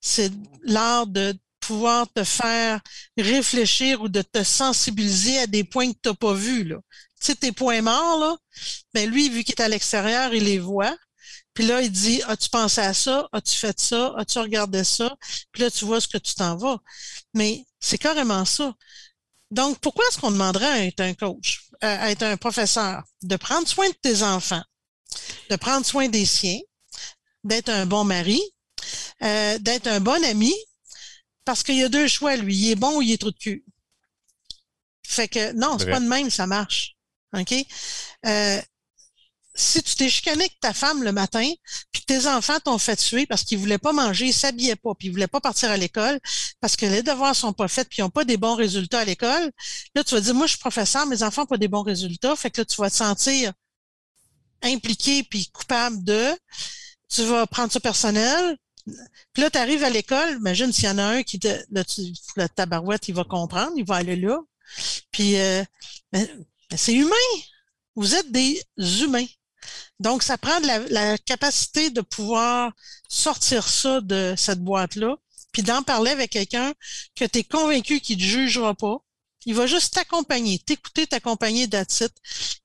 [0.00, 2.80] C'est l'art de pouvoir te faire
[3.16, 6.64] réfléchir ou de te sensibiliser à des points que tu n'as pas vus.
[6.64, 6.76] Là.
[7.20, 8.36] Tu sais, tes points morts, là,
[8.94, 10.96] mais ben, lui, vu qu'il est à l'extérieur, il les voit.
[11.54, 13.28] Puis là, il dit As-tu pensé à ça?
[13.32, 14.14] As-tu fait ça?
[14.16, 15.16] As-tu regardé ça?
[15.52, 16.78] Puis là, tu vois ce que tu t'en vas.
[17.34, 18.74] Mais c'est carrément ça.
[19.50, 23.68] Donc, pourquoi est-ce qu'on demanderait à être un coach, à être un professeur, de prendre
[23.68, 24.62] soin de tes enfants,
[25.50, 26.58] de prendre soin des siens,
[27.44, 28.40] d'être un bon mari,
[29.22, 30.54] euh, d'être un bon ami,
[31.44, 32.56] parce qu'il y a deux choix, lui.
[32.56, 33.64] Il est bon ou il est trop de cul.
[35.06, 36.96] Fait que non, c'est pas de même, ça marche.
[37.36, 37.54] OK?
[38.26, 38.62] Euh,
[39.54, 41.48] si tu t'es chicané avec ta femme le matin,
[41.92, 45.08] puis tes enfants t'ont fait tuer parce qu'ils voulaient pas manger, ils s'habillaient pas, puis
[45.08, 46.18] ils voulaient pas partir à l'école
[46.60, 49.04] parce que les devoirs sont pas faits, puis ils ont pas des bons résultats à
[49.04, 49.50] l'école,
[49.94, 52.34] là, tu vas dire, moi, je suis professeur, mes enfants n'ont pas des bons résultats,
[52.36, 53.52] fait que là, tu vas te sentir
[54.62, 56.30] impliqué puis coupable de,
[57.08, 58.56] tu vas prendre ça personnel,
[59.32, 62.12] puis là, tu arrives à l'école, imagine s'il y en a un qui te, tu,
[62.36, 64.40] le tabarouette, il va comprendre, il va aller là.
[65.10, 65.62] Puis, euh,
[66.74, 67.14] c'est humain.
[67.94, 69.26] Vous êtes des humains.
[70.00, 72.72] Donc, ça prend de la, capacité de pouvoir
[73.08, 75.16] sortir ça de cette boîte-là,
[75.52, 76.72] puis d'en parler avec quelqu'un
[77.14, 78.98] que tu es convaincu qu'il ne te jugera pas.
[79.44, 82.12] Il va juste t'accompagner, t'écouter, t'accompagner d'attitude.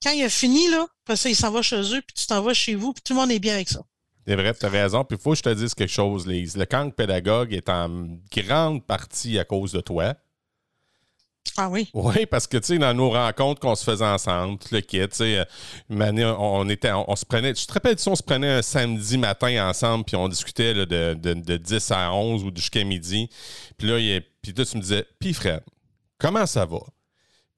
[0.01, 2.53] Quand il a fini, là, parce il s'en va chez eux, puis tu t'en vas
[2.53, 3.81] chez vous, puis tout le monde est bien avec ça.
[4.27, 5.05] C'est vrai, tu as raison.
[5.05, 6.57] Puis il faut que je te dise quelque chose, Lise.
[6.57, 10.15] Le camp pédagogue est en grande partie à cause de toi.
[11.57, 11.89] Ah oui?
[11.93, 14.99] Oui, parce que, tu sais, dans nos rencontres qu'on se faisait ensemble, tout le kit,
[14.99, 18.61] tu sais, euh, on, était, on, se prenait, tu te rappelles, on se prenait un
[18.61, 23.29] samedi matin ensemble, puis on discutait de, de, 10 à 11 ou jusqu'à midi.
[23.77, 25.61] Puis là, puis tu me disais, puis Fred,
[26.17, 26.79] comment ça va?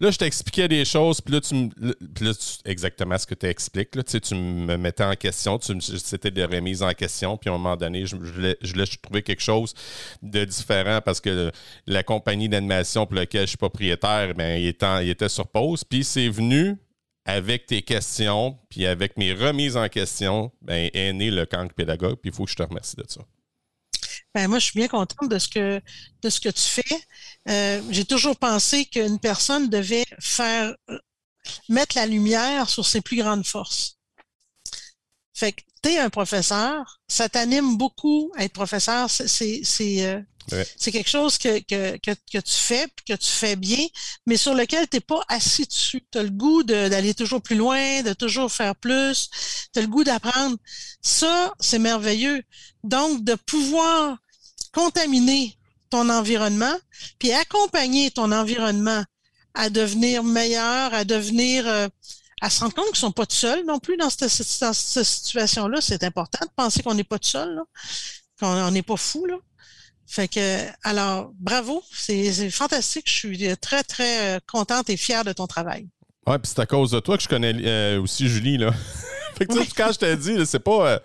[0.02, 2.34] Là, je t'expliquais des choses, puis là, tu me.
[2.64, 3.96] exactement ce que tu expliques.
[3.96, 5.60] Là, tu, sais, tu me mettais en question.
[5.60, 7.36] C'était des remises en question.
[7.36, 9.74] Puis à un moment donné, je, je, je, trouver quelque chose
[10.22, 11.52] de différent parce que
[11.86, 15.84] la compagnie d'animation pour laquelle je suis propriétaire, ben, il, était, il était sur pause.
[15.84, 16.78] Puis c'est venu
[17.26, 22.16] avec tes questions, puis avec mes remises en question, ben, est né le camp pédagogue.
[22.16, 23.22] Puis il faut que je te remercie de ça.
[24.36, 25.82] Ben, moi, je suis bien contente de ce que,
[26.22, 27.02] de ce que tu fais.
[27.50, 31.00] Euh, j'ai toujours pensé qu'une personne devait faire euh,
[31.70, 33.98] mettre la lumière sur ses plus grandes forces.
[35.34, 39.10] Fait que tu es un professeur, ça t'anime beaucoup être professeur.
[39.10, 39.62] C'est
[40.06, 40.22] euh,
[40.78, 43.86] c'est quelque chose que, que, que, que, tu fais, que tu fais bien,
[44.26, 46.02] mais sur lequel tu n'es pas assis dessus.
[46.12, 49.30] Tu as le goût d'aller toujours plus loin, de toujours faire plus,
[49.74, 50.58] tu as le goût d'apprendre.
[51.02, 52.44] Ça, c'est merveilleux.
[52.84, 54.18] Donc, de pouvoir
[54.74, 55.58] contaminer
[55.90, 56.76] ton environnement,
[57.18, 59.04] puis accompagner ton environnement
[59.56, 61.88] à devenir meilleur, à devenir, euh,
[62.42, 65.82] à se rendre compte qu'ils ne sont pas tout seuls non plus dans cette, situation-là.
[65.82, 67.62] C'est important de penser qu'on n'est pas tout seul,
[68.40, 69.26] qu'on n'est pas fou.
[69.26, 69.38] Là.
[70.08, 73.08] Fait que, alors, bravo, c'est fantastique.
[73.08, 75.88] Je suis très, très euh, contente et fière de ton travail.
[76.28, 78.72] Oui, puis c'est à cause de toi que je connais euh, aussi Julie, là.
[79.40, 81.00] fait que, quand je t'ai dit, c'est pas, euh,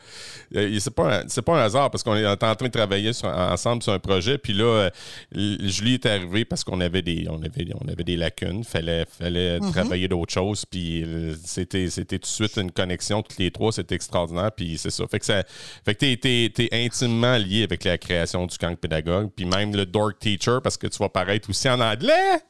[0.56, 3.82] euh, c'est pas, un, pas un hasard parce qu'on est en train de travailler ensemble
[3.82, 4.38] sur un projet.
[4.38, 4.90] Puis là, euh,
[5.32, 8.64] Julie est arrivée parce qu'on avait des, on avait, on avait des lacunes.
[8.64, 9.72] Fallait, fallait mm-hmm.
[9.72, 10.64] travailler d'autres choses.
[10.64, 11.04] Puis
[11.44, 13.72] c'était, c'était tout de suite une connexion, toutes les trois.
[13.72, 14.50] C'était extraordinaire.
[14.52, 15.04] Puis c'est ça.
[15.06, 15.42] Fait que, ça,
[15.84, 19.30] fait que t'es, t'es, intimement lié avec la création du camp pédagogue.
[19.34, 22.40] Puis même le Dork Teacher parce que tu vas paraître aussi en anglais.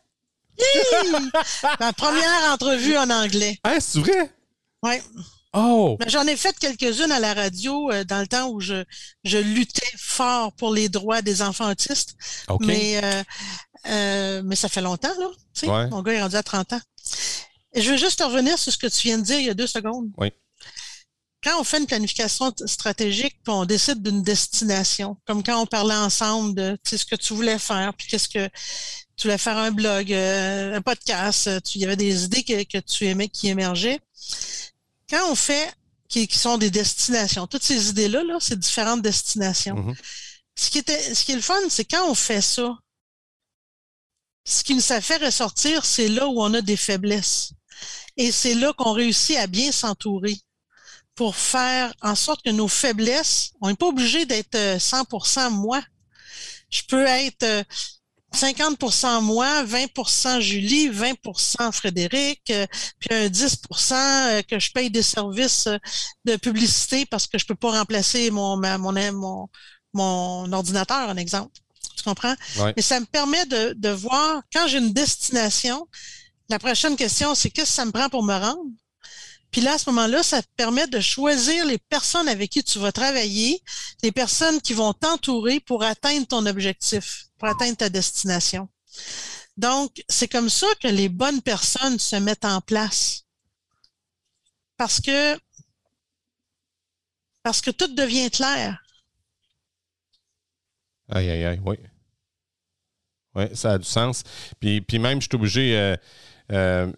[1.80, 3.58] Ma première entrevue en anglais.
[3.64, 4.30] Ah, c'est vrai?
[4.82, 4.94] Oui.
[5.56, 5.96] Oh!
[6.08, 8.84] J'en ai fait quelques-unes à la radio euh, dans le temps où je,
[9.22, 12.16] je luttais fort pour les droits des enfants autistes.
[12.60, 13.22] Mais, euh,
[13.86, 15.28] euh, mais ça fait longtemps, là.
[15.54, 16.80] Tu sais, Mon gars est rendu à 30 ans.
[17.72, 19.54] Et je veux juste revenir sur ce que tu viens de dire il y a
[19.54, 20.10] deux secondes.
[20.16, 20.32] Oui.
[21.44, 25.94] Quand on fait une planification stratégique, puis on décide d'une destination, comme quand on parlait
[25.94, 28.48] ensemble de ce que tu voulais faire, puis qu'est-ce que
[29.16, 33.06] tu voulais faire un blog, un podcast, il y avait des idées que, que tu
[33.06, 34.00] aimais qui émergeaient
[35.08, 35.72] quand on fait
[36.08, 39.76] qui, sont des destinations, toutes ces idées-là, -là, c'est différentes destinations.
[39.76, 39.96] Mm-hmm.
[40.56, 42.78] ce qui, était, ce qui est le fun, c'est quand on fait ça,
[44.44, 47.52] ce qui nous a fait ressortir, c'est là où on a des faiblesses.
[48.16, 50.38] Et c'est là qu'on réussit à bien s'entourer
[51.16, 55.82] pour faire en sorte que nos faiblesses, on n'est pas obligé d'être 100% moi.
[56.70, 57.64] Je peux être
[58.34, 62.66] 50% moi, 20% Julie, 20% Frédéric, euh,
[62.98, 65.78] puis un 10% euh, que je paye des services euh,
[66.24, 69.48] de publicité parce que je peux pas remplacer mon, mon,
[69.92, 71.52] mon, ordinateur, un exemple.
[71.96, 72.34] Tu comprends?
[72.76, 75.86] Mais ça me permet de, de voir, quand j'ai une destination,
[76.50, 78.64] la prochaine question, c'est qu'est-ce que ça me prend pour me rendre?
[79.54, 82.80] Puis là, à ce moment-là, ça te permet de choisir les personnes avec qui tu
[82.80, 83.62] vas travailler,
[84.02, 88.68] les personnes qui vont t'entourer pour atteindre ton objectif, pour atteindre ta destination.
[89.56, 93.26] Donc, c'est comme ça que les bonnes personnes se mettent en place.
[94.76, 95.38] Parce que,
[97.44, 98.82] parce que tout devient clair.
[101.10, 101.76] Aïe, aïe, aïe, oui.
[103.36, 104.24] Oui, ça a du sens.
[104.58, 105.78] Puis, puis même, je suis obligé.
[105.78, 105.96] Euh,
[106.52, 106.92] euh,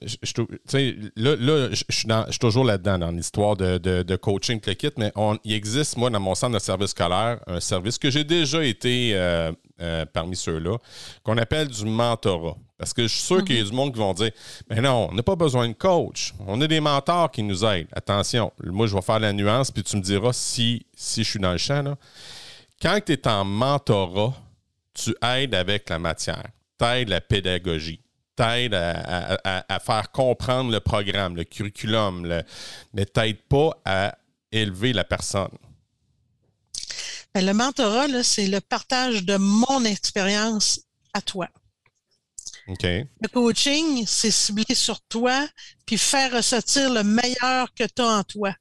[1.16, 5.12] là, là je, suis toujours là-dedans, dans l'histoire de, de, coaching, le kit, mais
[5.44, 9.12] il existe, moi, dans mon centre de service scolaire, un service que j'ai déjà été
[9.14, 10.78] euh, euh, parmi ceux-là,
[11.22, 12.56] qu'on appelle du mentorat.
[12.78, 13.70] Parce que je suis sûr qu'il y a mhm.
[13.70, 14.32] du monde qui vont dire
[14.68, 16.34] Mais non, on n'a pas besoin de coach.
[16.46, 17.88] On a des mentors qui nous aident.
[17.92, 21.40] Attention, moi, je vais faire la nuance, puis tu me diras si, si je suis
[21.40, 21.82] dans le champ.
[21.82, 21.96] Là.
[22.82, 24.34] Quand tu es en mentorat,
[24.92, 28.00] tu aides avec la matière, tu aides la pédagogie
[28.36, 32.42] t'aide à, faire comprendre le programme, le curriculum, le,
[32.94, 34.16] mais t'aide pas à
[34.52, 35.56] élever la personne.
[37.34, 40.80] Ben, le mentorat, c'est le partage de mon expérience
[41.12, 41.48] à toi.
[42.68, 45.48] Le coaching, c'est cibler sur toi
[45.86, 48.54] puis faire ressortir le meilleur que tu as en toi.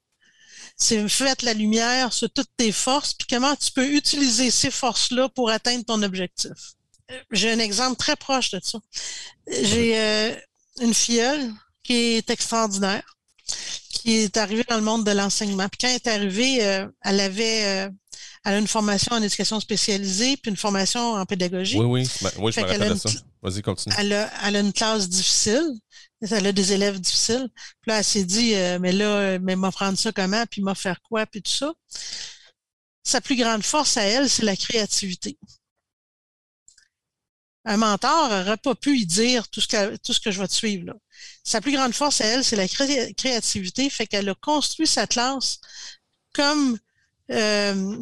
[0.77, 5.29] C'est faire la lumière sur toutes tes forces puis comment tu peux utiliser ces forces-là
[5.29, 6.74] pour atteindre ton objectif
[7.31, 8.79] j'ai un exemple très proche de ça.
[9.47, 10.35] J'ai euh,
[10.81, 11.51] une filleule
[11.83, 13.17] qui est extraordinaire,
[13.89, 15.67] qui est arrivée dans le monde de l'enseignement.
[15.69, 17.89] Puis quand elle est arrivée, euh, elle avait euh,
[18.43, 21.79] elle a une formation en éducation spécialisée, puis une formation en pédagogie.
[21.79, 23.09] Oui, oui, oui je me rappelle de ça.
[23.41, 23.95] Vas-y, continue.
[23.97, 25.67] Elle a, elle a une classe difficile.
[26.21, 27.47] Elle a des élèves difficiles.
[27.81, 31.25] Puis là, elle s'est dit, mais là, mais m'apprendre ça comment, puis m'a faire quoi,
[31.25, 31.73] puis tout ça.
[33.03, 35.37] Sa plus grande force à elle, c'est la créativité
[37.65, 40.47] un mentor n'aurait pas pu y dire tout ce que, tout ce que je vais
[40.47, 40.85] te suivre.
[40.85, 40.93] Là.
[41.43, 45.59] Sa plus grande force à elle, c'est la créativité, fait qu'elle a construit sa classe
[46.33, 46.77] comme
[47.31, 47.97] euh,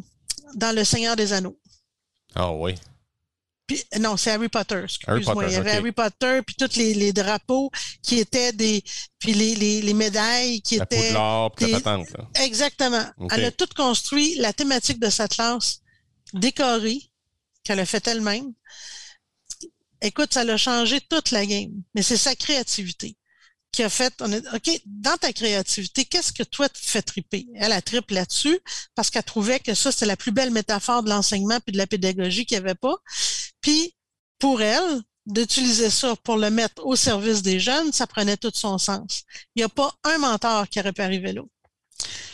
[0.56, 1.58] dans Le Seigneur des Anneaux.
[2.36, 2.76] Ah oui.
[3.66, 5.46] Puis, non, c'est Harry Potter, excuse-moi.
[5.48, 7.72] Il y avait Harry Potter, puis tous les, les, drapeaux
[8.02, 8.84] qui étaient des.
[9.20, 11.14] Puis les, les, les médailles qui la étaient.
[11.14, 12.08] Des, la patente,
[12.42, 13.06] Exactement.
[13.32, 15.80] Elle a tout construit, la thématique de sa classe
[16.34, 17.02] décorée,
[17.64, 18.54] qu'elle a fait elle-même.
[20.04, 23.18] Écoute, ça l'a changé toute la game, mais c'est sa créativité
[23.74, 27.48] qui a fait, on est, OK, dans ta créativité, qu'est-ce que toi te fait triper?
[27.56, 28.60] Elle a trippé là-dessus
[28.94, 31.88] parce qu'elle trouvait que ça, c'est la plus belle métaphore de l'enseignement puis de la
[31.88, 32.96] pédagogie qu'il n'y avait pas.
[33.62, 33.96] Puis,
[34.38, 38.78] pour elle, d'utiliser ça pour le mettre au service des jeunes, ça prenait tout son
[38.78, 39.24] sens.
[39.56, 41.34] Il n'y a pas un mentor qui aurait pu arriver.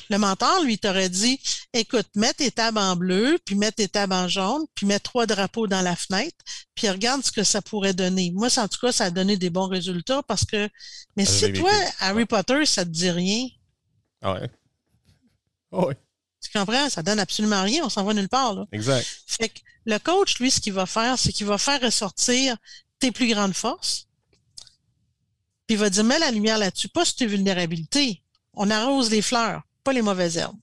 [0.09, 1.39] Le mentor, lui, t'aurait dit,
[1.73, 5.25] écoute, mets tes tables en bleu, puis mets tes tables en jaune, puis mets trois
[5.25, 6.37] drapeaux dans la fenêtre,
[6.75, 8.31] puis regarde ce que ça pourrait donner.
[8.31, 10.69] Moi, en tout cas, ça a donné des bons résultats parce que,
[11.15, 13.47] mais si toi, Harry Potter, ça te dit rien.
[14.21, 14.49] Ah ouais.
[15.71, 15.97] Ah ouais.
[16.41, 16.89] Tu comprends?
[16.89, 17.83] Ça donne absolument rien.
[17.85, 18.65] On s'en va nulle part, là.
[18.71, 19.05] Exact.
[19.27, 22.57] Fait que le coach, lui, ce qu'il va faire, c'est qu'il va faire ressortir
[22.97, 24.07] tes plus grandes forces.
[25.67, 28.23] Puis il va dire, mets la lumière là-dessus, pas sur tes vulnérabilités.
[28.55, 30.57] On arrose les fleurs pas les mauvaises herbes.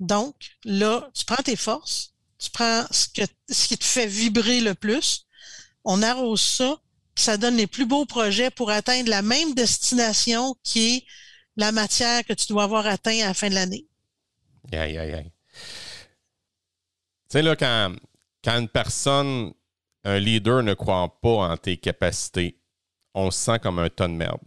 [0.00, 0.34] Donc,
[0.64, 4.74] là, tu prends tes forces, tu prends ce, que, ce qui te fait vibrer le
[4.74, 5.26] plus,
[5.84, 6.78] on arrose ça,
[7.14, 11.04] ça donne les plus beaux projets pour atteindre la même destination qui est
[11.56, 13.86] la matière que tu dois avoir atteint à la fin de l'année.
[14.72, 15.32] Aïe, aïe, aïe.
[15.52, 15.60] Tu
[17.32, 17.94] sais, là, quand,
[18.42, 19.52] quand une personne,
[20.04, 22.58] un leader ne croit pas en tes capacités,
[23.12, 24.40] on se sent comme un ton de merde.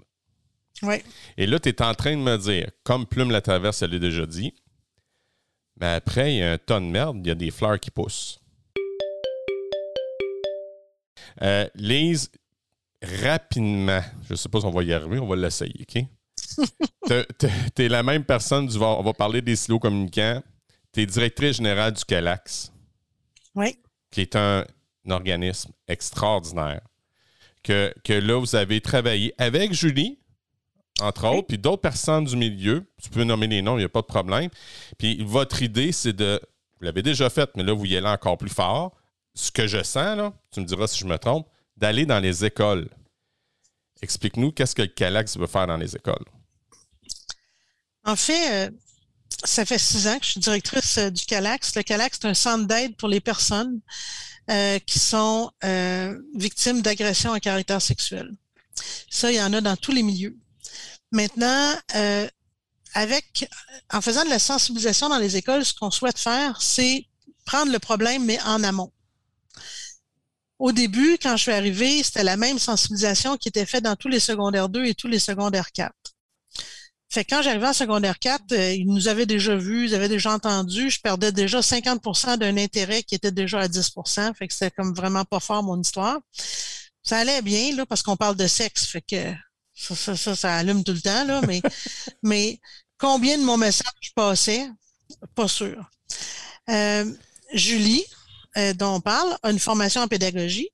[1.37, 3.99] Et là, tu es en train de me dire, comme Plume la Traverse, elle l'a
[3.99, 4.53] déjà dit,
[5.79, 7.91] mais après, il y a un ton de merde, il y a des fleurs qui
[7.91, 8.39] poussent.
[11.41, 12.31] Euh, Lise,
[13.01, 16.03] rapidement, je ne sais pas si on va y arriver, on va l'essayer, OK?
[17.75, 20.41] tu es la même personne, du, on va parler des silos communicants.
[20.93, 22.71] Tu es directrice générale du CALAX.
[23.55, 23.77] Oui.
[24.11, 24.65] Qui est un,
[25.09, 26.81] organisme extraordinaire.
[27.63, 30.19] Que, que, là, vous avez travaillé avec Julie,
[31.01, 32.85] entre autres, puis d'autres personnes du milieu.
[33.01, 34.49] Tu peux nommer les noms, il n'y a pas de problème.
[34.97, 36.39] Puis votre idée, c'est de
[36.83, 38.93] vous l'avez déjà fait, mais là, vous y allez encore plus fort.
[39.35, 42.43] Ce que je sens, là, tu me diras si je me trompe, d'aller dans les
[42.43, 42.89] écoles.
[44.01, 46.25] Explique-nous qu'est-ce que le Calax veut faire dans les écoles.
[48.03, 48.71] En fait, euh,
[49.45, 51.73] ça fait six ans que je suis directrice euh, du Calax.
[51.75, 53.79] Le Calax, c'est un centre d'aide pour les personnes
[54.51, 55.51] euh, qui sont
[56.35, 58.29] victimes d'agressions à caractère sexuel.
[59.09, 60.37] Ça, il y en a dans tous les milieux.
[61.13, 61.73] Maintenant,
[62.93, 63.49] avec,
[63.91, 67.05] en faisant de la sensibilisation dans les écoles, ce qu'on souhaite faire, c'est
[67.45, 68.91] prendre le problème, mais en amont.
[70.59, 74.07] Au début, quand je suis arrivée, c'était la même sensibilisation qui était faite dans tous
[74.07, 75.93] les secondaires 2 et tous les secondaires 4.
[77.09, 80.31] Fait quand j'arrivais en secondaire 4, euh, ils nous avaient déjà vus, ils avaient déjà
[80.31, 80.89] entendu.
[80.89, 84.95] Je perdais déjà 50% d'un intérêt qui était déjà à 10% Fait que c'était comme
[84.95, 86.17] vraiment pas fort mon histoire.
[87.03, 88.85] Ça allait bien, là, parce qu'on parle de sexe.
[88.87, 89.31] Fait que
[89.75, 91.61] ça, ça, ça, allume tout le temps, là, mais,
[92.23, 92.59] mais
[92.97, 94.69] combien de mon message passait?
[95.35, 95.89] Pas sûr.
[96.69, 97.05] Euh,
[97.53, 98.05] Julie,
[98.57, 100.69] euh, dont on parle, a une formation en pédagogie.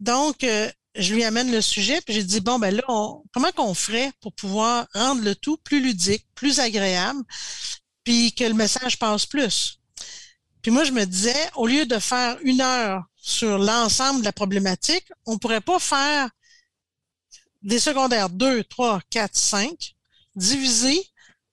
[0.00, 2.82] Donc, euh, je lui amène le sujet, puis j'ai dit, bon, ben là,
[3.32, 7.22] comment qu'on ferait pour pouvoir rendre le tout plus ludique, plus agréable,
[8.04, 9.78] puis que le message passe plus?
[10.62, 14.32] Puis moi, je me disais, au lieu de faire une heure sur l'ensemble de la
[14.32, 16.28] problématique, on pourrait pas faire
[17.66, 19.94] des secondaires 2, 3, 4, 5,
[20.36, 21.04] divisés,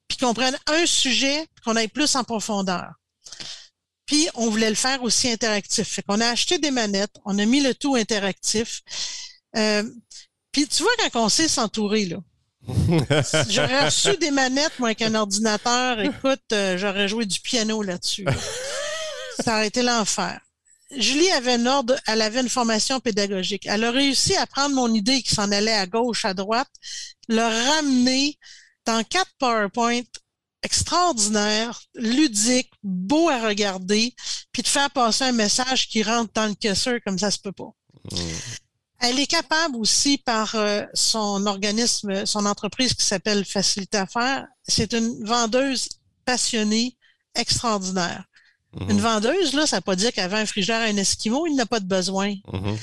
[0.08, 2.94] puis qu'on prenne un sujet, qu'on aille plus en profondeur.
[4.06, 5.88] Puis, on voulait le faire aussi interactif.
[5.88, 8.82] Fait qu'on a acheté des manettes, on a mis le tout interactif.
[9.56, 9.84] Euh,
[10.52, 12.18] puis, tu vois, quand on sait s'entourer, là,
[13.50, 16.00] j'aurais reçu des manettes, moi, avec un ordinateur.
[16.00, 18.26] Écoute, euh, j'aurais joué du piano là-dessus.
[19.40, 20.40] Ça aurait été l'enfer.
[20.98, 23.66] Julie avait un ordre, elle avait une formation pédagogique.
[23.66, 26.72] Elle a réussi à prendre mon idée qui s'en allait à gauche, à droite,
[27.28, 28.38] le ramener
[28.86, 30.02] dans quatre PowerPoint
[30.64, 34.16] extraordinaire, ludique, beau à regarder,
[34.52, 37.52] puis de faire passer un message qui rentre dans le caisseur comme ça se peut
[37.52, 37.74] pas.
[38.12, 38.18] Mm.
[39.02, 44.48] Elle est capable aussi par euh, son organisme, son entreprise qui s'appelle Facilité à faire.
[44.66, 45.90] C'est une vendeuse
[46.24, 46.98] passionnée,
[47.36, 48.24] extraordinaire.
[48.76, 48.92] Mm-hmm.
[48.92, 51.46] Une vendeuse, là, ça ne veut pas dire qu'elle vend un frigère à un Esquimau,
[51.48, 52.34] il n'a pas de besoin.
[52.34, 52.78] Mm-hmm.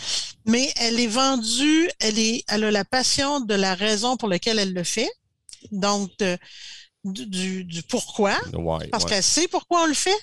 [0.47, 4.59] Mais elle est vendue, elle, est, elle a la passion de la raison pour laquelle
[4.59, 5.11] elle le fait.
[5.73, 6.39] Donc, de,
[7.05, 8.39] du, du, pourquoi,
[8.91, 10.19] parce qu'elle sait pourquoi on le fait.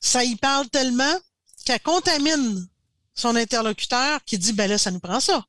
[0.00, 1.16] Ça y parle tellement
[1.64, 2.66] qu'elle contamine
[3.14, 5.44] son interlocuteur qui dit, ben là, ça nous prend ça.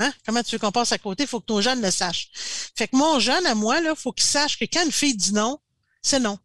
[0.00, 0.12] Hein?
[0.26, 1.24] Comment tu veux qu'on passe à côté?
[1.24, 2.28] Il faut que nos jeunes le sachent.
[2.76, 5.32] Fait que mon jeune, à moi, il faut qu'il sache que quand une fille dit
[5.32, 5.58] non,
[6.02, 6.38] c'est non.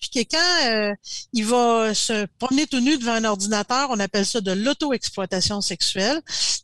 [0.00, 0.94] Puis que quand euh,
[1.32, 6.20] il va se promener tout nu devant un ordinateur, on appelle ça de l'auto-exploitation sexuelle.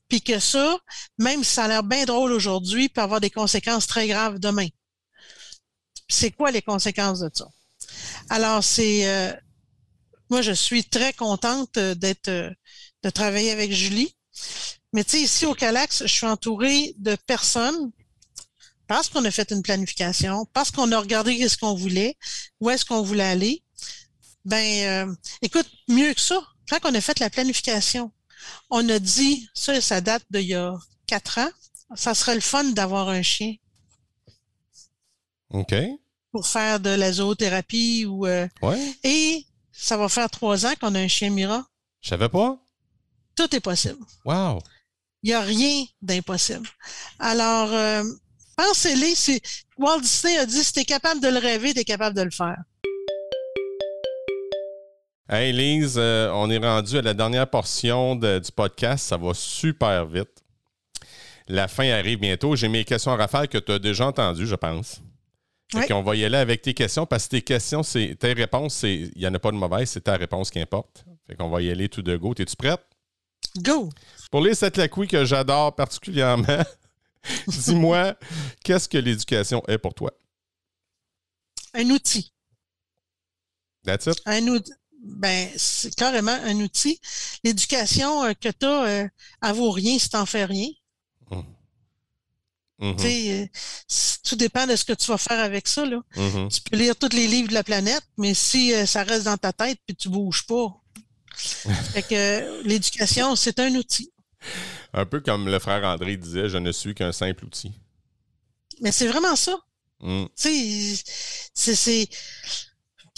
[0.08, 0.78] Puis que ça,
[1.18, 4.68] même si ça a l'air bien drôle aujourd'hui, peut avoir des conséquences très graves demain
[6.08, 7.48] c'est quoi les conséquences de ça?
[8.28, 9.32] Alors, c'est euh,
[10.30, 12.30] moi, je suis très contente d'être
[13.02, 14.14] de travailler avec Julie.
[14.92, 17.92] Mais tu sais, ici au Calax, je suis entourée de personnes
[18.86, 22.16] parce qu'on a fait une planification, parce qu'on a regardé ce qu'on voulait,
[22.60, 23.62] où est-ce qu'on voulait aller.
[24.44, 28.12] Ben, euh, écoute, mieux que ça, quand on a fait la planification,
[28.70, 30.76] on a dit, ça, ça date d'il y a
[31.06, 31.50] quatre ans,
[31.94, 33.54] ça serait le fun d'avoir un chien.
[35.50, 35.74] OK.
[36.32, 38.26] Pour faire de la zoothérapie ou.
[38.26, 38.46] Euh,
[39.02, 41.66] et ça va faire trois ans qu'on a un chien Mira.
[42.00, 42.58] Je savais pas.
[43.36, 43.98] Tout est possible.
[44.24, 44.60] Wow.
[45.22, 46.68] Il n'y a rien d'impossible.
[47.18, 48.04] Alors, euh,
[48.56, 49.40] pensez-les.
[49.78, 52.22] Walt Disney a dit si tu es capable de le rêver, tu es capable de
[52.22, 52.56] le faire.
[55.28, 59.08] Hey Lise, euh, on est rendu à la dernière portion du podcast.
[59.08, 60.44] Ça va super vite.
[61.48, 62.54] La fin arrive bientôt.
[62.56, 65.00] J'ai mes questions à rafale que tu as déjà entendues, je pense.
[65.90, 69.10] On va y aller avec tes questions parce que tes questions, c'est tes réponses, il
[69.16, 71.04] n'y en a pas de mauvaise, c'est ta réponse qui importe.
[71.26, 72.32] Fait qu'on va y aller tout de go.
[72.38, 72.80] Es-tu prête?
[73.58, 73.90] Go!
[74.30, 76.46] Pour les sept oui que j'adore particulièrement,
[77.48, 78.14] dis-moi,
[78.64, 80.12] qu'est-ce que l'éducation est pour toi?
[81.74, 82.32] Un outil.
[83.84, 84.20] That's it?
[84.26, 84.72] Un outil.
[85.02, 87.00] Ben, c'est carrément un outil.
[87.44, 89.08] L'éducation euh, que tu as, euh,
[89.42, 90.68] elle vaut rien si tu n'en fais rien.
[91.30, 91.44] Hum.
[92.80, 93.42] Mm-hmm.
[93.42, 93.46] Euh,
[94.24, 95.86] tout dépend de ce que tu vas faire avec ça.
[95.86, 96.00] Là.
[96.14, 96.54] Mm-hmm.
[96.54, 99.36] Tu peux lire tous les livres de la planète, mais si euh, ça reste dans
[99.36, 100.68] ta tête puis tu bouges pas.
[101.92, 104.12] fait que l'éducation, c'est un outil.
[104.92, 107.72] Un peu comme le frère André disait, je ne suis qu'un simple outil.
[108.80, 109.58] Mais c'est vraiment ça.
[110.00, 110.26] Mm.
[110.34, 112.08] C'est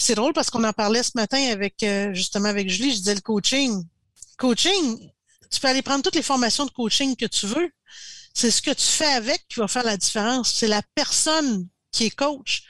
[0.01, 3.15] c'est drôle parce qu'on en parlait ce matin avec euh, justement avec Julie, je disais
[3.15, 3.85] le coaching.
[4.37, 5.11] Coaching,
[5.51, 7.69] tu peux aller prendre toutes les formations de coaching que tu veux.
[8.33, 10.53] C'est ce que tu fais avec qui va faire la différence.
[10.53, 12.63] C'est la personne qui est coach.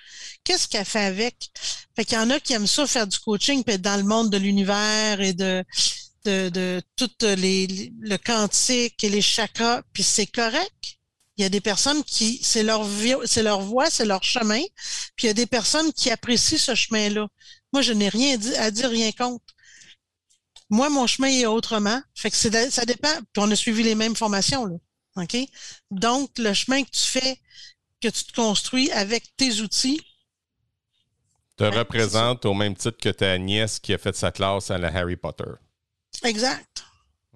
[0.43, 1.51] Qu'est-ce qu'elle fait avec?
[1.95, 4.03] Fait qu'il y en a qui aiment ça faire du coaching, puis être dans le
[4.03, 5.63] monde de l'univers et de,
[6.29, 10.97] de, de tout les, le quantique et les chakras, puis c'est correct.
[11.37, 12.85] Il y a des personnes qui, c'est leur,
[13.25, 14.61] c'est leur voie, c'est leur chemin,
[15.15, 17.27] puis il y a des personnes qui apprécient ce chemin-là.
[17.71, 19.45] Moi, je n'ai rien à dire, rien contre.
[20.69, 22.01] Moi, mon chemin est autrement.
[22.13, 23.15] Fait que ça dépend.
[23.31, 24.75] Puis on a suivi les mêmes formations, là.
[25.15, 25.37] OK?
[25.91, 27.39] Donc, le chemin que tu fais,
[28.01, 30.01] que tu te construis avec tes outils.
[31.57, 34.87] Te représente au même titre que ta nièce qui a fait sa classe à la
[34.87, 35.51] Harry Potter.
[36.23, 36.83] Exact.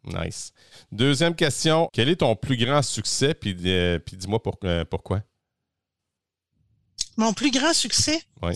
[0.06, 0.52] Nice.
[0.92, 1.90] Deuxième question.
[1.94, 3.34] Quel est ton plus grand succès?
[3.34, 5.22] Puis, euh, puis dis-moi euh, pourquoi.
[7.16, 8.22] Mon plus grand succès?
[8.42, 8.54] Oui.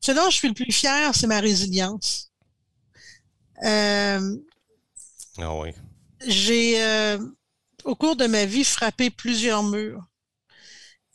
[0.00, 2.32] Ce dont je suis le plus fier, c'est ma résilience.
[3.64, 4.36] Euh,
[5.38, 5.72] ah oui.
[6.26, 7.16] J'ai,
[7.84, 10.02] au cours de ma vie, frappé plusieurs murs.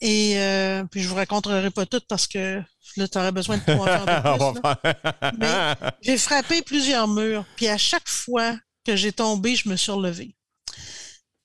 [0.00, 2.62] Et euh, puis je vous raconterai pas tout parce que
[2.96, 5.38] là, tu aurais besoin de pouvoir faire plus.
[5.38, 7.44] Mais j'ai frappé plusieurs murs.
[7.56, 10.36] Puis à chaque fois que j'ai tombé, je me suis relevé.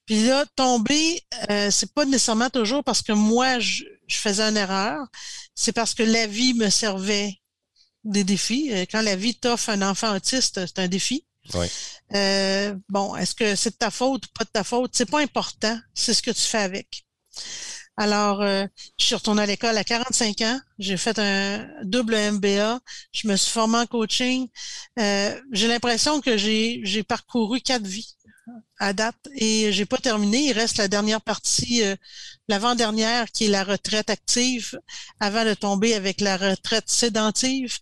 [0.06, 4.58] Puis là, tomber, euh, c'est pas nécessairement toujours parce que moi, je, je faisais une
[4.58, 5.00] erreur.
[5.56, 7.40] C'est parce que la vie me servait
[8.04, 8.70] des défis.
[8.74, 11.26] Euh, quand la vie t'offre un enfant autiste, c'est un défi.
[12.14, 14.92] Euh, bon, est-ce que c'est de ta faute ou pas de ta faute?
[14.94, 15.80] C'est pas important.
[15.94, 17.06] C'est ce que tu fais avec.
[17.98, 18.66] Alors, euh,
[18.98, 20.60] je suis retournée à l'école à 45 ans.
[20.80, 22.80] J'ai fait un double MBA.
[23.12, 24.48] Je me suis formée en coaching.
[24.98, 28.16] j'ai l'impression que j'ai, j'ai parcouru quatre vies
[28.80, 30.40] à date et j'ai pas terminé.
[30.40, 31.96] Il reste la dernière partie, euh,
[32.48, 34.80] l'avant-dernière, qui est la retraite active,
[35.20, 37.78] avant de tomber avec la retraite sédentive,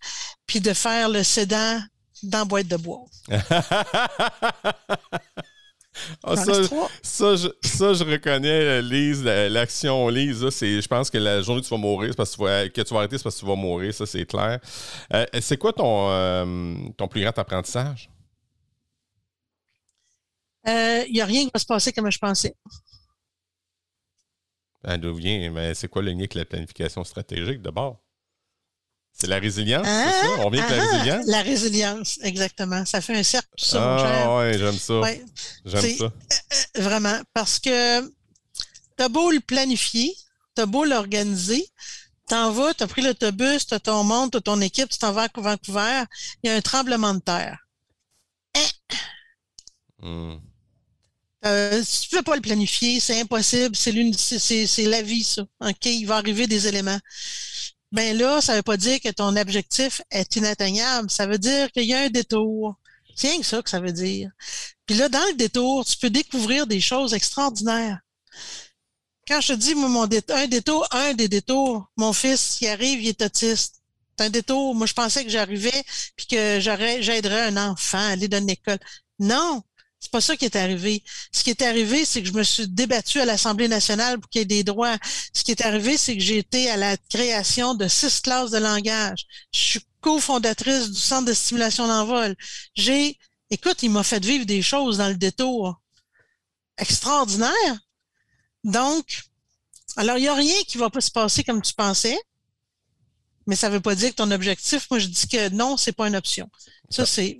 [0.46, 1.80] puis de faire le sédent
[2.22, 3.04] dans boîte de bois.
[6.22, 6.52] Ah, ça,
[7.02, 11.60] ça, je, ça, je, reconnais, euh, Lise, l'action Lise, c'est, je pense que la journée
[11.60, 13.36] où tu vas mourir, c'est parce que tu vas, que tu vas arrêter, c'est parce
[13.36, 14.60] que tu vas mourir, ça c'est clair.
[15.14, 18.10] Euh, c'est quoi ton, ton plus grand apprentissage?
[20.66, 22.54] il euh, n'y a rien qui va se passer comme je pensais.
[24.82, 28.00] Ben, d'où vient, mais c'est quoi le lien avec la planification stratégique d'abord?
[29.12, 30.36] C'est la résilience, c'est ça?
[30.38, 31.26] On revient avec la ah, résilience?
[31.26, 32.84] La résilience, exactement.
[32.86, 34.32] Ça fait un cercle, tout ça, mon cher.
[34.32, 35.00] ouais, j'aime ça.
[35.66, 36.04] J'aime ça.
[36.04, 36.10] Euh,
[36.78, 38.00] euh, vraiment, parce que
[38.96, 40.14] t'as beau le planifier,
[40.54, 41.66] t'as beau l'organiser,
[42.28, 45.40] t'en vas, t'as pris l'autobus, t'as ton monde, t'as ton équipe, tu t'en vas à
[45.40, 46.04] Vancouver,
[46.42, 47.58] il y a un tremblement de terre.
[50.02, 50.40] Hein?
[51.46, 55.42] Euh, si tu ne peux pas le planifier, c'est impossible, c'est la vie, ça.
[55.60, 56.98] OK, il va arriver des éléments.
[57.92, 61.10] Ben là, ça veut pas dire que ton objectif est inatteignable.
[61.10, 62.76] Ça veut dire qu'il y a un détour.
[63.16, 64.30] C'est que ça que ça veut dire.
[64.86, 67.98] Puis là, dans le détour, tu peux découvrir des choses extraordinaires.
[69.26, 73.02] Quand je te dis, mon détour, un détour, un des détours, mon fils, il arrive,
[73.02, 73.82] il est autiste.
[74.16, 74.74] C'est un détour.
[74.74, 75.84] Moi, je pensais que j'arrivais
[76.16, 78.78] puis que j'aiderais un enfant à aller dans une école.
[79.18, 79.62] Non,
[80.00, 81.04] c'est pas ça qui est arrivé.
[81.30, 84.40] Ce qui est arrivé, c'est que je me suis débattue à l'Assemblée nationale pour qu'il
[84.40, 84.96] y ait des droits.
[85.34, 88.58] Ce qui est arrivé, c'est que j'ai été à la création de six classes de
[88.58, 89.26] langage.
[89.52, 92.34] Je suis cofondatrice du Centre de stimulation d'envol.
[92.74, 93.18] J'ai,
[93.50, 95.78] écoute, il m'a fait vivre des choses dans le détour
[96.78, 97.78] extraordinaires.
[98.64, 99.22] Donc,
[99.96, 102.18] alors, il n'y a rien qui va pas se passer comme tu pensais,
[103.46, 105.92] mais ça ne veut pas dire que ton objectif, moi, je dis que non, c'est
[105.92, 106.48] pas une option.
[106.88, 107.38] Ça, c'est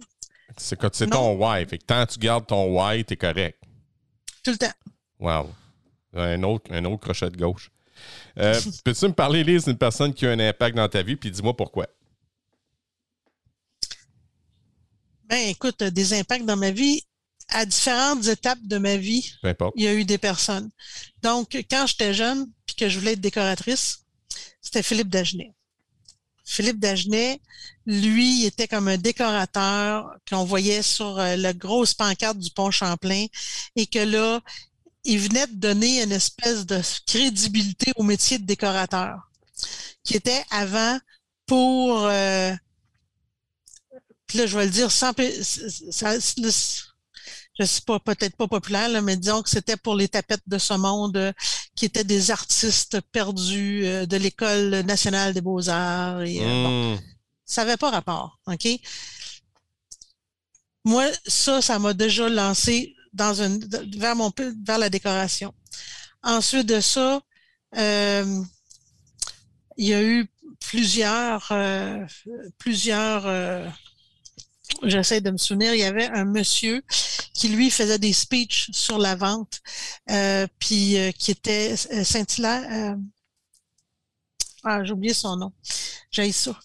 [0.56, 1.66] c'est quand c'est ton why.
[1.66, 3.58] Fait que tant que tu gardes ton why, t'es correct.
[4.42, 4.72] Tout le temps.
[5.18, 5.50] Wow.
[6.14, 7.70] Un autre, un autre crochet de gauche.
[8.38, 11.30] Euh, peux-tu me parler, Lise, d'une personne qui a un impact dans ta vie, puis
[11.30, 11.86] dis-moi pourquoi?
[15.24, 17.02] Ben, écoute, des impacts dans ma vie,
[17.48, 19.32] à différentes étapes de ma vie,
[19.76, 20.70] il y a eu des personnes.
[21.22, 24.04] Donc, quand j'étais jeune, puis que je voulais être décoratrice,
[24.60, 25.54] c'était Philippe Dagenet.
[26.50, 27.40] Philippe Dagenet,
[27.86, 33.26] lui, était comme un décorateur qu'on voyait sur euh, la grosse pancarte du pont Champlain
[33.76, 34.40] et que là,
[35.04, 39.30] il venait de donner une espèce de crédibilité au métier de décorateur
[40.02, 40.98] qui était avant
[41.46, 42.52] pour euh,
[44.34, 45.12] là je vais le dire sans
[47.60, 50.72] je sais pas, peut-être pas populaire, mais disons que c'était pour les tapettes de ce
[50.74, 51.32] monde euh,
[51.76, 56.22] qui étaient des artistes perdus euh, de l'École nationale des beaux-arts.
[56.22, 56.98] Et, euh, hmm.
[57.44, 58.66] ça n'avait pas rapport, OK?
[60.86, 63.62] Moi, ça, ça m'a déjà lancé dans une,
[63.98, 64.32] vers, mon,
[64.64, 65.52] vers la décoration.
[66.22, 67.20] Ensuite de ça,
[67.76, 68.46] il
[69.76, 70.26] y a eu
[70.60, 71.52] plusieurs,
[72.58, 73.26] plusieurs
[74.82, 76.82] j'essaie de me souvenir, il y avait un monsieur
[77.34, 79.60] qui lui faisait des speeches sur la vente,
[80.10, 82.96] euh, puis euh, qui était euh, scintillant.
[84.64, 85.52] ah, j'ai oublié son nom.
[86.10, 86.58] J'ai ça.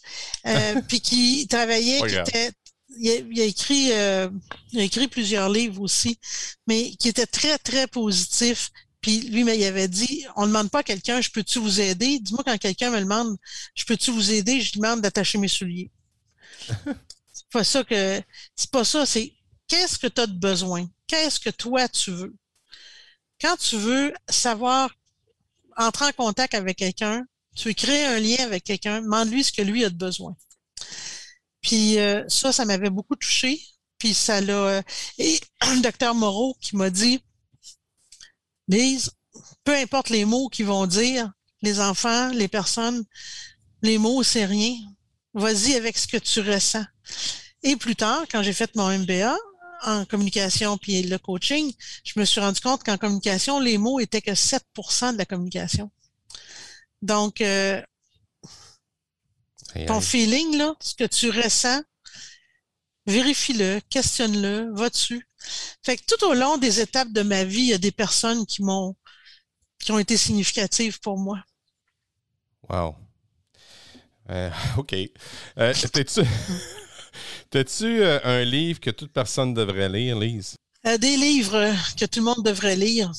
[0.47, 2.51] Euh, puis qui travaillait, qui était,
[2.97, 4.29] il, a, écrit, euh,
[4.71, 6.19] il a écrit plusieurs livres aussi,
[6.67, 8.71] mais qui était très, très positif.
[9.01, 11.79] Puis lui, mais il avait dit, on ne demande pas à quelqu'un, je peux-tu vous
[11.79, 12.19] aider?
[12.19, 13.37] Dis-moi quand quelqu'un me demande,
[13.75, 14.61] je peux-tu vous aider?
[14.61, 15.91] Je demande d'attacher mes souliers.
[17.55, 18.21] pas ça que,
[18.53, 19.33] c'est pas ça, c'est
[19.69, 20.89] qu'est-ce que tu as de besoin?
[21.07, 22.35] Qu'est-ce que toi tu veux?
[23.39, 24.93] Quand tu veux savoir
[25.77, 27.25] entrer en contact avec quelqu'un,
[27.55, 30.35] tu créer un lien avec quelqu'un, demande-lui ce que lui a de besoin.
[31.61, 33.61] Puis euh, ça, ça m'avait beaucoup touché.
[33.99, 34.53] Puis ça l'a.
[34.53, 34.81] Euh,
[35.17, 37.23] et le docteur Moreau qui m'a dit
[38.67, 39.11] Lise,
[39.63, 41.31] peu importe les mots qu'ils vont dire,
[41.61, 43.05] les enfants, les personnes,
[43.81, 44.75] les mots, c'est rien.
[45.33, 46.85] Vas-y avec ce que tu ressens.
[47.65, 49.35] Et plus tard, quand j'ai fait mon MBA,
[49.85, 54.21] en communication puis le coaching, je me suis rendu compte qu'en communication, les mots étaient
[54.21, 55.89] que 7% de la communication.
[57.01, 57.81] Donc, euh,
[59.87, 61.81] ton feeling, là, ce que tu ressens,
[63.07, 65.27] vérifie-le, questionne-le, va dessus.
[65.83, 68.45] Fait que tout au long des étapes de ma vie, il y a des personnes
[68.45, 68.95] qui m'ont
[69.79, 71.43] qui ont été significatives pour moi.
[72.69, 72.95] Wow.
[74.29, 74.95] Euh, OK.
[75.57, 75.73] Euh,
[77.55, 80.57] T'as-tu euh, un livre que toute personne devrait lire, Lise?
[80.85, 83.09] Euh, des livres que tout le monde devrait lire.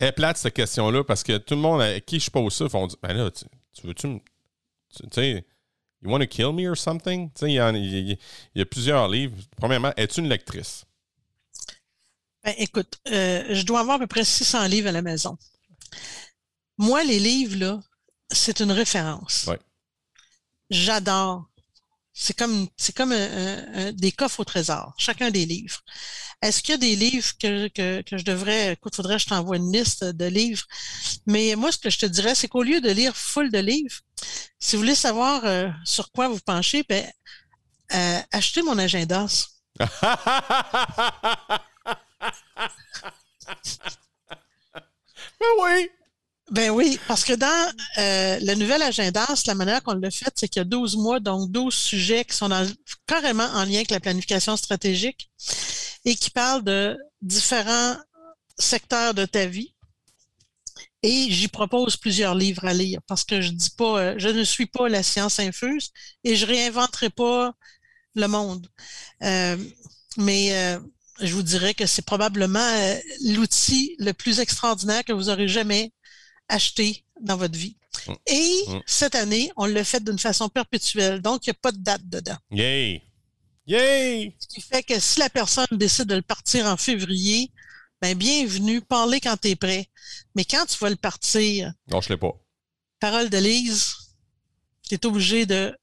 [0.00, 2.68] Elle est plate, cette question-là, parce que tout le monde à qui je pose ça
[2.68, 3.46] font dire Ben là, tu,
[3.86, 4.18] veux-tu me.
[4.18, 5.46] Tu sais,
[6.02, 7.30] You want to kill me or something?
[7.30, 8.18] Tu sais, il
[8.56, 9.36] y, a, plusieurs livres.
[9.56, 10.84] Premièrement, es-tu une lectrice?
[12.42, 15.38] Ben, écoute, euh, je dois avoir à peu près 600 livres à la maison.
[16.78, 17.80] Moi, les livres, là,
[18.32, 19.44] c'est une référence.
[19.46, 19.60] Ouais.
[20.68, 21.49] J'adore
[22.20, 23.14] c'est comme, c'est comme
[23.92, 25.80] des coffres au trésor, chacun des livres.
[26.42, 29.26] Est-ce qu'il y a des livres que, que, que je devrais, écoute, faudrait que je
[29.28, 30.64] t'envoie une liste de livres.
[31.26, 34.00] Mais moi, ce que je te dirais, c'est qu'au lieu de lire full de livres,
[34.58, 37.10] si vous voulez savoir euh, sur quoi vous penchez, ben,
[37.94, 39.26] euh, achetez mon agenda.
[39.78, 39.88] ben
[45.62, 45.90] oui.
[46.50, 50.48] Ben oui, parce que dans euh, le nouvel agenda, la manière qu'on l'a fait, c'est
[50.48, 52.50] qu'il y a 12 mois, donc 12 sujets qui sont
[53.06, 55.30] carrément en lien avec la planification stratégique
[56.04, 57.96] et qui parlent de différents
[58.58, 59.74] secteurs de ta vie.
[61.04, 64.42] Et j'y propose plusieurs livres à lire parce que je dis pas, euh, je ne
[64.42, 65.90] suis pas la science infuse
[66.24, 67.54] et je réinventerai pas
[68.16, 68.66] le monde.
[69.22, 69.56] Euh,
[70.16, 70.80] mais euh,
[71.20, 75.92] je vous dirais que c'est probablement l'outil le plus extraordinaire que vous aurez jamais
[76.50, 77.76] acheter dans votre vie.
[78.06, 78.12] Mm.
[78.26, 78.80] Et mm.
[78.86, 82.02] cette année, on l'a fait d'une façon perpétuelle, donc il n'y a pas de date
[82.08, 82.36] dedans.
[82.50, 83.02] Yay!
[83.66, 84.34] Yay!
[84.38, 87.50] Ce qui fait que si la personne décide de le partir en février,
[88.02, 89.88] ben bienvenue, parlez quand tu es prêt.
[90.34, 92.32] Mais quand tu vas le partir, non, je l'ai pas.
[92.98, 93.94] Parole de Lise,
[94.88, 95.76] tu es obligé de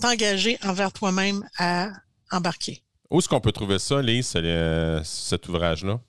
[0.00, 1.90] t'engager envers toi-même à
[2.30, 2.82] embarquer.
[3.10, 4.36] Où est-ce qu'on peut trouver ça, Lise,
[5.04, 6.00] cet ouvrage-là?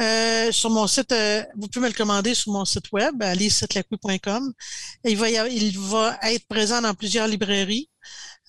[0.00, 4.52] Euh, sur mon site, euh, vous pouvez me le commander sur mon site web, alicesetlacou.com.
[5.04, 7.88] Il va, il va être présent dans plusieurs librairies.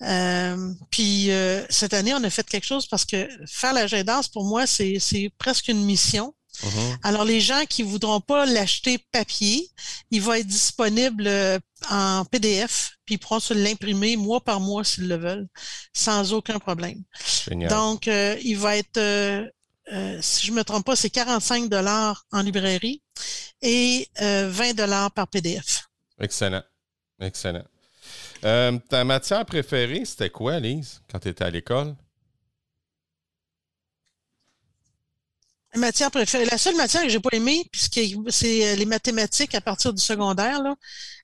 [0.02, 1.30] Euh, puis
[1.68, 5.68] cette année, on a fait quelque chose parce que faire l'agenda, pour moi, c'est presque
[5.68, 6.34] une mission.
[6.62, 6.98] Mm-hmm.
[7.02, 9.68] Alors, les gens qui voudront pas l'acheter papier,
[10.10, 11.28] il va être disponible
[11.90, 15.48] en PDF, puis ils pourront se l'imprimer mois par mois s'ils le veulent,
[15.92, 17.02] sans aucun problème.
[17.68, 19.46] Donc, il va être euh,
[20.20, 23.02] si je ne me trompe pas, c'est 45 dollars en librairie
[23.60, 25.88] et 20 euh, dollars par PDF.
[26.20, 26.62] Excellent.
[27.20, 27.64] Excellent.
[28.44, 31.94] Euh, ta matière préférée, c'était quoi, Lise, quand tu étais à l'école?
[35.74, 36.44] La matière préférée.
[36.46, 40.62] La seule matière que j'ai pas aimée, puisque c'est les mathématiques à partir du secondaire,
[40.62, 40.74] là.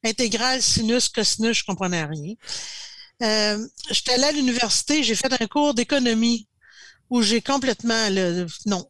[0.04, 2.34] Intégrale, sinus, cosinus, je comprenais rien.
[3.90, 6.48] J'étais allée à l'université, j'ai fait un cours d'économie
[7.11, 8.88] où j'ai complètement le non.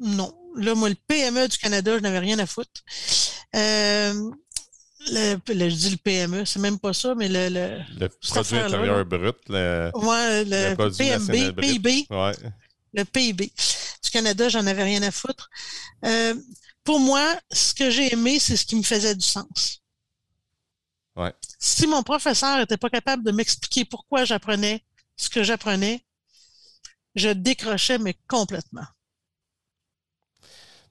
[0.00, 0.34] Non.
[0.56, 2.82] Là, moi, le PME du Canada, je n'avais rien à foutre.
[3.56, 4.30] Euh,
[5.10, 7.48] le, je dis le PME, c'est même pas ça, mais le.
[7.48, 9.36] Le, le produit intérieur brut.
[9.48, 12.06] Le, ouais, le, PMB, PIB.
[12.10, 12.32] Ouais.
[12.92, 13.52] Le PIB.
[14.04, 15.48] Du Canada, j'en avais rien à foutre.
[16.04, 16.34] Euh,
[16.84, 19.80] pour moi, ce que j'ai aimé, c'est ce qui me faisait du sens.
[21.16, 21.32] Ouais.
[21.58, 24.82] Si mon professeur n'était pas capable de m'expliquer pourquoi j'apprenais
[25.16, 26.04] ce que j'apprenais,
[27.14, 28.86] je décrochais, mais complètement.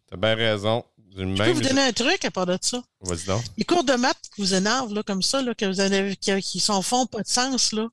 [0.09, 0.83] T'as bien raison.
[1.15, 2.81] Je peux vous donner un truc à part de ça?
[3.01, 3.43] Vas-y donc.
[3.57, 6.39] Les cours de maths qui vous énervent, là, comme ça, là, que vous avez, qui,
[6.41, 7.87] qui sont fond pas de sens, là.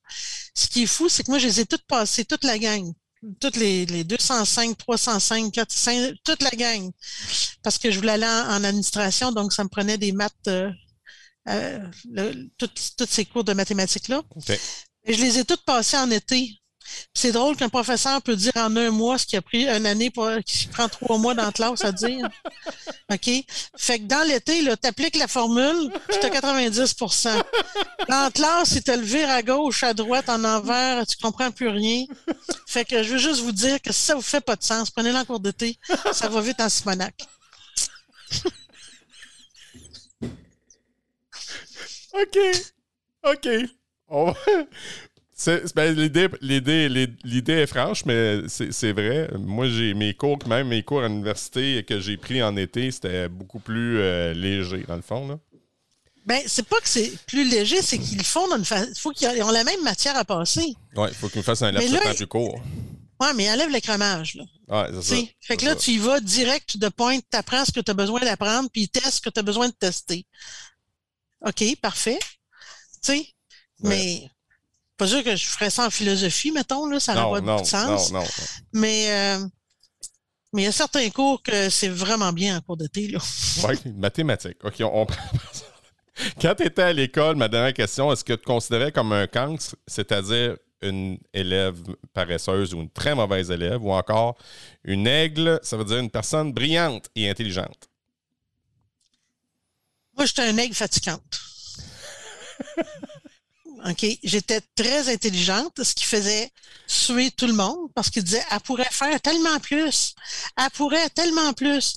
[0.54, 2.92] Ce qui est fou, c'est que moi, je les ai toutes passées, toute la gang.
[3.40, 6.92] Toutes les, les 205, 305, 405, toute la gang.
[7.62, 10.70] Parce que je voulais aller en, administration, donc ça me prenait des maths euh,
[11.48, 14.22] euh, le- toutes, toutes ces cours de mathématiques-là.
[14.36, 14.50] OK.
[15.04, 16.60] Et je les ai toutes passées en été.
[17.20, 20.08] C'est drôle qu'un professeur peut dire en un mois ce qui a pris une année,
[20.08, 22.24] pour, qui prend trois mois dans la classe à dire.
[23.12, 23.28] OK?
[23.76, 27.42] Fait que dans l'été, tu appliques la formule, tu as 90%
[28.08, 31.50] Dans la classe, il te le vire à gauche, à droite, en envers, tu comprends
[31.50, 32.04] plus rien.
[32.68, 34.88] Fait que je veux juste vous dire que si ça vous fait pas de sens,
[34.88, 35.76] prenez-le en cours d'été,
[36.12, 37.16] ça va vite en Simonac.
[42.14, 42.38] OK.
[43.24, 43.48] OK.
[44.08, 44.68] On va- C'est-
[45.74, 46.88] ben, l'idée, l'idée,
[47.24, 49.30] l'idée est franche, mais c'est, c'est vrai.
[49.38, 53.28] Moi, j'ai mes cours, même mes cours à l'université que j'ai pris en été, c'était
[53.28, 55.28] beaucoup plus euh, léger, dans le fond.
[55.28, 55.38] Là.
[56.26, 58.84] Ben, c'est pas que c'est plus léger, c'est qu'ils le font dans une fa...
[58.96, 60.74] faut qu'ils ont la même matière à passer.
[60.94, 62.60] Ouais, il faut qu'il me fasse un laps de temps plus court.
[63.20, 64.44] Ouais, mais enlève l'écrémage, là.
[64.68, 65.26] Ouais, c'est ça.
[65.40, 65.76] Fait que là, ça.
[65.76, 68.82] tu y vas direct de pointe, tu apprends ce que tu as besoin d'apprendre, puis
[68.82, 70.26] ils testent ce que tu as besoin de tester.
[71.46, 72.18] OK, parfait.
[73.02, 73.26] Tu sais,
[73.80, 74.28] mais
[74.98, 77.62] pas sûr que je ferais ça en philosophie, mettons, là, ça n'aurait pas non, beaucoup
[77.62, 78.12] de sens.
[78.12, 78.26] non, non.
[78.72, 79.38] Mais euh,
[80.52, 83.18] mais il y a certains cours que c'est vraiment bien en cours d'été, là.
[83.64, 84.64] Ouais, mathématiques.
[84.64, 85.06] OK, on.
[86.40, 89.26] Quand tu étais à l'école, ma dernière question, est-ce que tu te considérais comme un
[89.26, 91.76] cancre, c'est-à-dire une élève
[92.12, 94.36] paresseuse ou une très mauvaise élève, ou encore
[94.84, 97.88] une aigle, ça veut dire une personne brillante et intelligente?
[100.16, 101.40] Moi, j'étais un aigle fatigante.
[103.90, 104.06] OK?
[104.22, 106.50] J'étais très intelligente, ce qui faisait
[106.86, 110.14] suer tout le monde parce qu'il disait, elle pourrait faire tellement plus.
[110.56, 111.94] Elle pourrait tellement plus.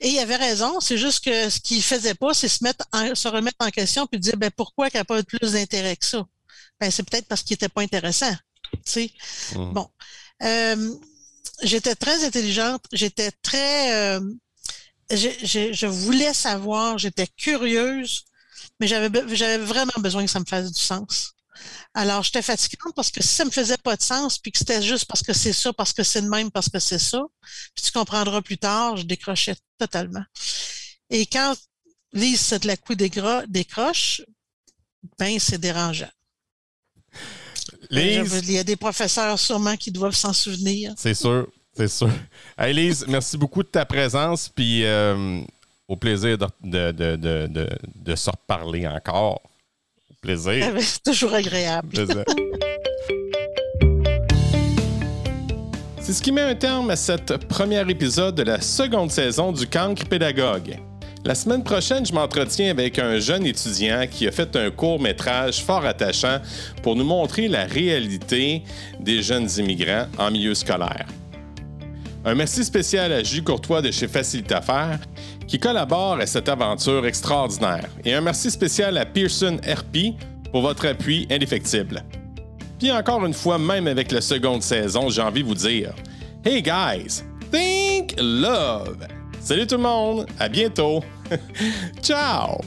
[0.00, 0.80] Et il avait raison.
[0.80, 4.06] C'est juste que ce qu'il faisait pas, c'est se mettre en- se remettre en question
[4.06, 6.24] puis dire, ben, pourquoi qu'elle n'a pas plus d'intérêt que ça?
[6.80, 8.34] Ben, c'est peut-être parce qu'il était pas intéressant.
[8.72, 9.10] Tu sais.
[9.56, 9.72] Mhm.
[9.74, 9.88] Bon.
[10.42, 10.94] Euh,
[11.62, 12.84] j'étais très intelligente.
[12.92, 14.20] J'étais très, euh,
[15.10, 18.24] je, je- je voulais savoir, j'étais curieuse,
[18.80, 21.32] mais j'avais vraiment besoin que ça me fasse du sens.
[21.92, 24.80] Alors, j'étais fatigante parce que si ça me faisait pas de sens, puis que c'était
[24.82, 27.20] juste parce que c'est ça, parce que c'est de même, parce que c'est ça,
[27.74, 30.24] puis tu comprendras plus tard, je décrochais totalement.
[31.10, 31.54] Et quand
[32.12, 34.22] Lise c'est de la couille dégra- décroche,
[35.18, 36.10] ben c'est dérangeant.
[37.90, 40.92] Lise, Je- Il y a des professeurs sûrement qui doivent s'en souvenir.
[40.96, 42.10] c'est sûr, c'est sûr.
[42.58, 45.42] Hey, Lise, merci beaucoup de ta présence, puis euh,
[45.90, 47.16] au plaisir de, de, de,
[47.46, 49.40] de, de- se reparler encore.
[50.08, 50.72] Au plaisir.
[50.78, 51.88] C'est toujours agréable.
[51.88, 52.24] Plaisir.
[56.00, 59.66] C'est ce qui met un terme à cet premier épisode de la seconde saison du
[59.66, 60.76] Cancre Pédagogue.
[61.24, 65.60] La semaine prochaine, je m'entretiens avec un jeune étudiant qui a fait un court métrage
[65.62, 66.38] fort attachant
[66.84, 68.62] pour nous montrer la réalité
[69.00, 71.06] des jeunes immigrants en milieu scolaire.
[72.24, 74.98] Un merci spécial à Jules Courtois de chez Facilité à faire
[75.50, 77.88] qui collabore à cette aventure extraordinaire.
[78.04, 80.14] Et un merci spécial à Pearson RP
[80.52, 82.04] pour votre appui indéfectible.
[82.78, 85.92] Puis encore une fois, même avec la seconde saison, j'ai envie de vous dire
[86.44, 89.06] Hey guys, think love!
[89.40, 91.02] Salut tout le monde, à bientôt!
[92.00, 92.60] Ciao!